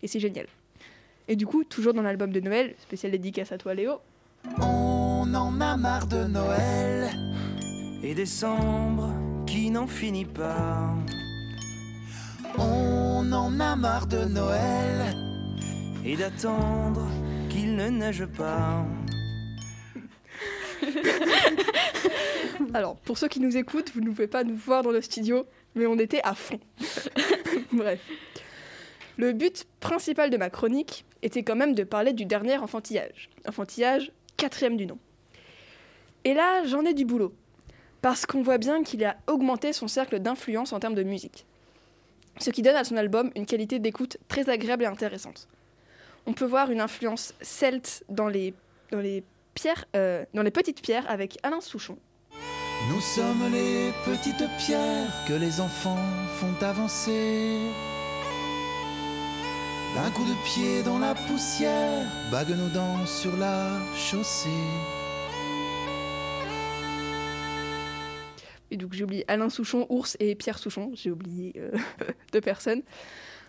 [0.03, 0.47] et c'est génial.
[1.29, 4.01] Et du coup, toujours dans l'album de Noël, spécial dédicace à toi Léo,
[4.59, 7.11] On en a marre de Noël
[8.03, 9.11] Et décembre
[9.47, 10.95] qui n'en finit pas.
[12.59, 15.15] On en a marre de Noël
[16.05, 17.07] Et d'attendre
[17.49, 18.85] qu'il ne neige pas.
[22.75, 25.47] Alors, pour ceux qui nous écoutent, vous ne pouvez pas nous voir dans le studio,
[25.75, 26.61] mais on était à fond.
[27.73, 28.01] Bref.
[29.17, 33.31] Le but principal de ma chronique était quand même de parler du dernier enfantillage.
[33.47, 34.99] Enfantillage, quatrième du nom.
[36.25, 37.35] Et là, j'en ai du boulot.
[38.01, 41.47] Parce qu'on voit bien qu'il a augmenté son cercle d'influence en termes de musique.
[42.39, 45.49] Ce qui donne à son album une qualité d'écoute très agréable et intéressante.
[46.27, 48.55] On peut voir une influence celte dans les,
[48.91, 49.23] dans les,
[49.55, 51.99] pierres, euh, dans les petites pierres avec Alain Souchon.
[52.91, 55.99] Nous sommes les petites pierres que les enfants
[56.41, 57.59] font avancer.
[59.95, 64.49] D'un coup de pied dans la poussière, bague nos dents sur la chaussée.
[68.71, 70.91] Et donc j'ai oublié Alain Souchon, Ours et Pierre Souchon.
[70.95, 71.73] J'ai oublié euh,
[72.33, 72.83] deux personnes.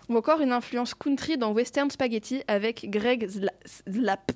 [0.10, 3.54] Ou encore une influence country dans Western Spaghetti avec Greg Zla-
[3.90, 4.34] Zlap.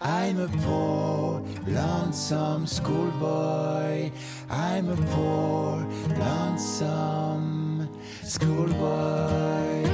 [0.00, 4.10] I'm a poor, lonesome schoolboy.
[4.50, 5.86] I'm a poor,
[6.18, 7.88] lonesome
[8.22, 9.84] schoolboy.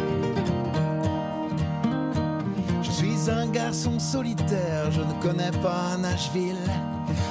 [2.82, 6.56] Je suis un garçon solitaire, je ne connais pas Nashville.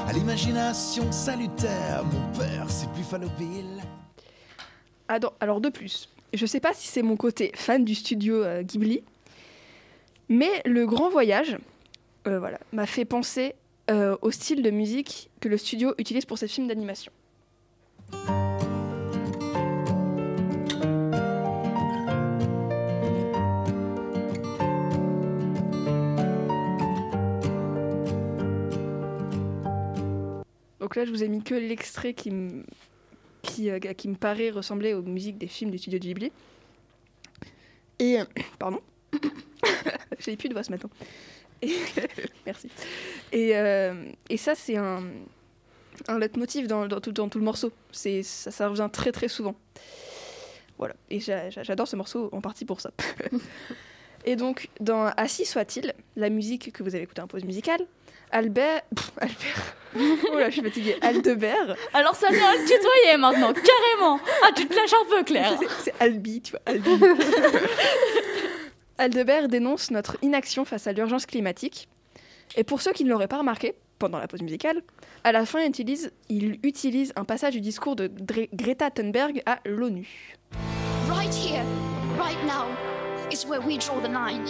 [0.08, 3.84] À l'imagination salutaire, mon père c'est Buffalo Bill.
[5.08, 8.62] Ado- Alors de plus, je sais pas si c'est mon côté fan du studio euh,
[8.64, 9.04] Ghibli,
[10.30, 11.58] mais le grand voyage
[12.28, 13.56] euh, voilà, m'a fait penser
[13.90, 17.12] euh, au style de musique que le studio utilise pour ses films d'animation.
[30.80, 32.64] Donc là, je vous ai mis que l'extrait qui me
[33.60, 36.32] euh, qui me paraît ressembler aux musiques des films du studio Ghibli.
[38.00, 38.18] Et,
[38.60, 38.80] pardon,
[40.20, 40.90] j'ai plus de voix ce matin.
[41.62, 41.76] Et-
[42.46, 42.70] merci.
[43.32, 43.94] Et, euh,
[44.30, 45.04] et ça, c'est un,
[46.08, 47.72] un leitmotiv dans, dans, tout, dans tout le morceau.
[47.92, 49.56] C'est, ça, ça revient très très souvent.
[50.78, 50.94] Voilà.
[51.10, 52.92] Et j'a- j'a- j'adore ce morceau en partie pour ça.
[54.26, 57.82] et donc, dans Assis soit-il, la musique que vous avez écoutée en pause musicale,
[58.32, 58.84] Albert.
[58.96, 59.76] pff, Albert.
[60.32, 60.96] oh là, je suis fatiguée.
[61.02, 61.76] Aldebert.
[61.94, 64.20] Alors ça vient à le tutoyer maintenant, carrément.
[64.44, 65.58] Ah, tu te lâches un peu, Claire.
[65.60, 66.90] C'est- C'est Albi, tu vois, Albi.
[69.00, 71.88] Aldebert dénonce notre inaction face à l'urgence climatique.
[72.58, 74.82] Et pour ceux qui ne l'auraient pas remarqué, pendant la pause musicale,
[75.24, 78.12] à la fin, il utilise, il utilise un passage du discours de
[78.54, 80.38] Greta Thunberg à l'ONU.
[81.10, 81.64] Right here,
[82.18, 82.68] right now,
[83.32, 84.46] is where we draw the line.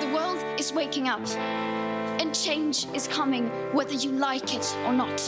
[0.00, 1.20] The world is waking up,
[2.18, 5.20] and change is coming whether you like it or not.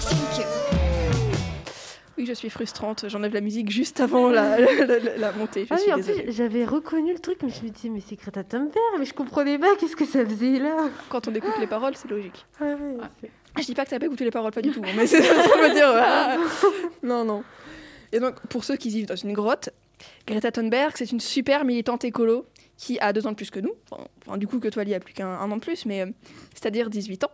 [0.00, 0.81] Thank you.
[2.18, 5.64] Oui, je suis frustrante, j'enlève la musique juste avant la, la- la- la- la montée.
[5.64, 8.16] Je Ah oui, en plus, j'avais reconnu le truc, mais je me disais, mais c'est
[8.16, 10.88] Greta Thunberg, mais je comprenais pas qu'est-ce que ça faisait là?
[11.08, 12.44] Quand on écoute les paroles, c'est logique.
[12.60, 13.30] Ah ouais.
[13.58, 14.80] Je dis pas que t'as pas écouté les paroles, pas du tout.
[14.96, 15.88] Mais c'est ça veut dire.
[15.94, 16.36] ah.
[17.02, 17.44] Non, non.
[18.12, 19.70] Et donc, pour ceux qui vivent dans une grotte,
[20.26, 22.46] Greta Thunberg, c'est une super militante écolo
[22.78, 23.72] qui a deux ans de plus que nous.
[24.26, 26.02] Enfin, du coup, que toi, il y a plus qu'un un an de plus, mais
[26.02, 26.06] euh,
[26.54, 27.30] c'est-à-dire 18 ans.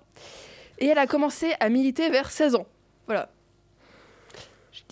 [0.78, 2.66] Et elle a commencé à militer vers 16 ans.
[3.06, 3.30] Voilà.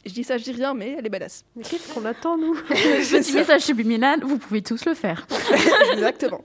[0.07, 1.45] Je, dis ça, je dis rien, mais elle est badass.
[1.57, 5.27] Mais qu'est-ce qu'on attend, nous Petit message subliminal, vous pouvez tous le faire.
[5.93, 6.45] Exactement.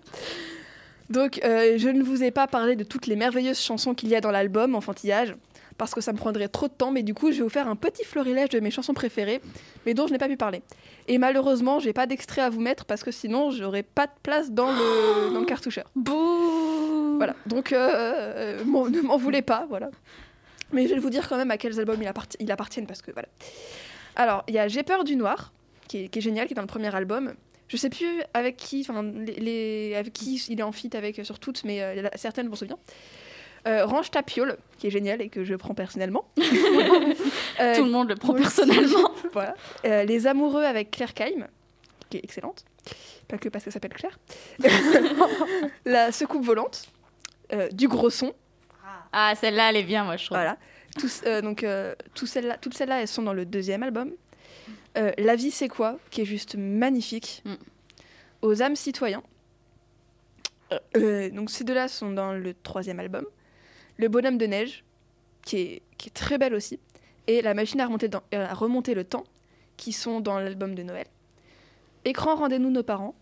[1.09, 4.15] Donc, euh, je ne vous ai pas parlé de toutes les merveilleuses chansons qu'il y
[4.15, 5.35] a dans l'album Enfantillage,
[5.77, 7.67] parce que ça me prendrait trop de temps, mais du coup, je vais vous faire
[7.67, 9.41] un petit florilège de mes chansons préférées,
[9.85, 10.61] mais dont je n'ai pas pu parler.
[11.07, 14.51] Et malheureusement, j'ai pas d'extrait à vous mettre, parce que sinon, j'aurais pas de place
[14.51, 15.85] dans le, dans le cartoucheur.
[15.95, 19.89] Bouh Voilà, donc euh, euh, ne m'en voulez pas, voilà.
[20.73, 23.01] Mais je vais vous dire quand même à quels albums il, apparti- il appartiennent, parce
[23.01, 23.27] que voilà.
[24.15, 25.51] Alors, il y a J'ai peur du noir,
[25.87, 27.33] qui est, qui est génial, qui est dans le premier album.
[27.67, 31.19] Je sais plus avec qui, enfin, les, les- avec qui il est en feat avec
[31.19, 32.77] euh, sur toutes, mais euh, certaines vont se souvenir.
[33.67, 36.25] Euh, Range ta piole, qui est génial et que je prends personnellement.
[37.59, 39.11] Euh, Tout le monde le prend personnellement.
[39.33, 39.55] voilà.
[39.83, 41.47] Les amoureux avec Claire Kaim,
[42.09, 42.65] qui est excellente.
[43.27, 44.17] Pas que parce qu'elle s'appelle Claire.
[45.85, 46.87] la secoupe volante,
[47.73, 48.33] du gros son.
[49.13, 50.37] Ah, celle-là, elle est bien, moi, je trouve.
[50.37, 50.57] Voilà.
[50.99, 54.11] Tous, euh, donc, euh, toutes celles-là, elles sont dans le deuxième album.
[54.97, 57.41] Euh, La vie, c'est quoi qui est juste magnifique.
[57.45, 57.53] Mm.
[58.41, 59.23] Aux âmes citoyens.
[61.33, 63.25] Donc, ces deux-là sont dans le troisième album.
[63.97, 64.83] Le bonhomme de neige,
[65.43, 66.79] qui est, qui est très belle aussi.
[67.27, 69.25] Et La machine à remonter, dans- à remonter le temps,
[69.77, 71.05] qui sont dans l'album de Noël.
[72.05, 73.15] Écran, rendez-nous nos parents.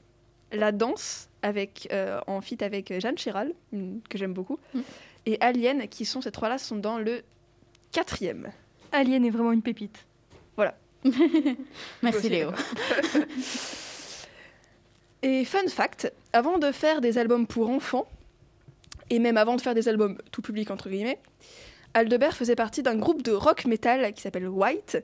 [0.51, 1.91] La danse, avec,
[2.27, 4.59] en feat avec Jeanne Chéral, que j'aime beaucoup.
[4.73, 4.79] Mm.
[5.25, 7.23] Et Alien, qui sont ces trois-là, sont dans le
[7.91, 8.51] quatrième.
[8.91, 10.05] Alien est vraiment une pépite.
[10.55, 10.75] Voilà.
[12.01, 12.51] Merci Léo.
[15.21, 18.07] Et fun fact, avant de faire des albums pour enfants,
[19.09, 21.19] et même avant de faire des albums tout public entre guillemets,
[21.93, 25.03] Aldebert faisait partie d'un groupe de rock metal qui s'appelle White.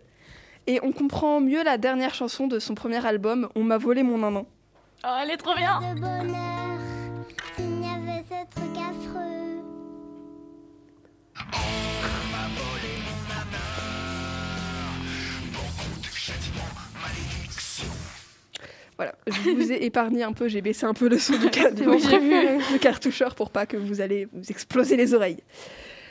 [0.68, 4.20] Et on comprend mieux la dernière chanson de son premier album, On m'a volé mon
[4.20, 4.45] nanan.
[5.03, 5.82] Oh, elle est trop bien.
[18.98, 21.70] Voilà, je vous ai épargné un peu, j'ai baissé un peu le son du, ca-
[21.72, 22.58] du- mon préféré.
[22.72, 25.39] du cartoucheur pour pas que vous allez vous exploser les oreilles.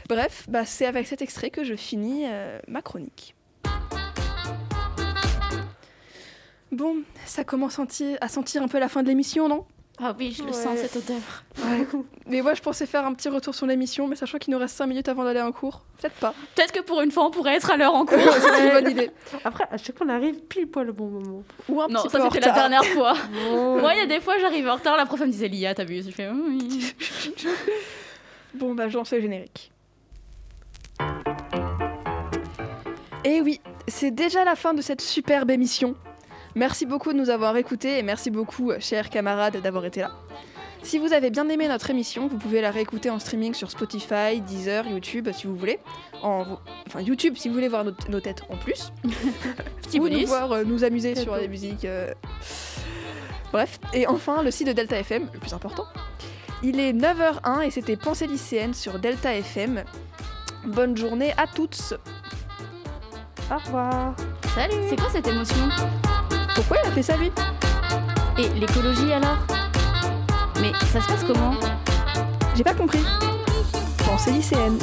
[0.09, 3.35] Bref, bah, c'est avec cet extrait que je finis euh, ma chronique.
[6.73, 7.79] Bon, ça commence
[8.21, 9.65] à sentir un peu la fin de l'émission, non?
[10.01, 10.53] Ah oui, je le Ouais.
[10.55, 11.21] sens, cette odeur.
[12.27, 14.77] Mais moi, je pensais faire un petit retour sur l'émission, mais sachant qu'il nous reste
[14.77, 16.35] 5 minutes avant d'aller en cours, peut-être pas.
[16.57, 18.19] Peut-être que pour une fois, on pourrait être à l'heure en cours.
[18.19, 19.11] c'est une bonne idée.
[19.45, 21.43] Après, à chaque fois, on arrive pile poil au bon moment.
[21.69, 23.15] Ou un Non, petit ça peu en c'était la dernière fois.
[23.33, 23.79] Bon.
[23.81, 25.75] Moi, il y a des fois, j'arrive en retard, la prof elle me disait Lia,
[25.75, 26.93] t'as vu Je fais oui.
[28.55, 29.71] Bon, bah, je lance le générique.
[33.25, 35.95] Et oui, c'est déjà la fin de cette superbe émission.
[36.55, 40.13] Merci beaucoup de nous avoir écoutés et merci beaucoup, chers camarades, d'avoir été là.
[40.83, 44.41] Si vous avez bien aimé notre émission, vous pouvez la réécouter en streaming sur Spotify,
[44.47, 45.81] Deezer, YouTube, si vous voulez.
[46.23, 46.45] En...
[46.87, 48.93] Enfin, YouTube, si vous voulez voir nos, nos têtes en plus.
[49.83, 51.41] Petit Ou nous voir euh, nous amuser sur beau.
[51.41, 51.87] les musiques.
[51.87, 52.13] euh.
[53.51, 53.81] Bref.
[53.95, 55.87] Et enfin, le site de Delta FM, le plus important.
[56.63, 59.85] Il est 9h01 et c'était Pensée lycéenne sur Delta FM.
[60.67, 61.95] Bonne journée à toutes.
[63.51, 64.15] Au revoir.
[64.55, 65.69] Salut C'est quoi cette émotion?
[66.55, 67.33] Pourquoi il a fait ça lui?
[68.39, 69.39] Et l'écologie alors?
[70.61, 71.55] Mais ça se passe comment?
[72.55, 73.05] J'ai pas compris.
[74.07, 74.79] Pensée lycéenne.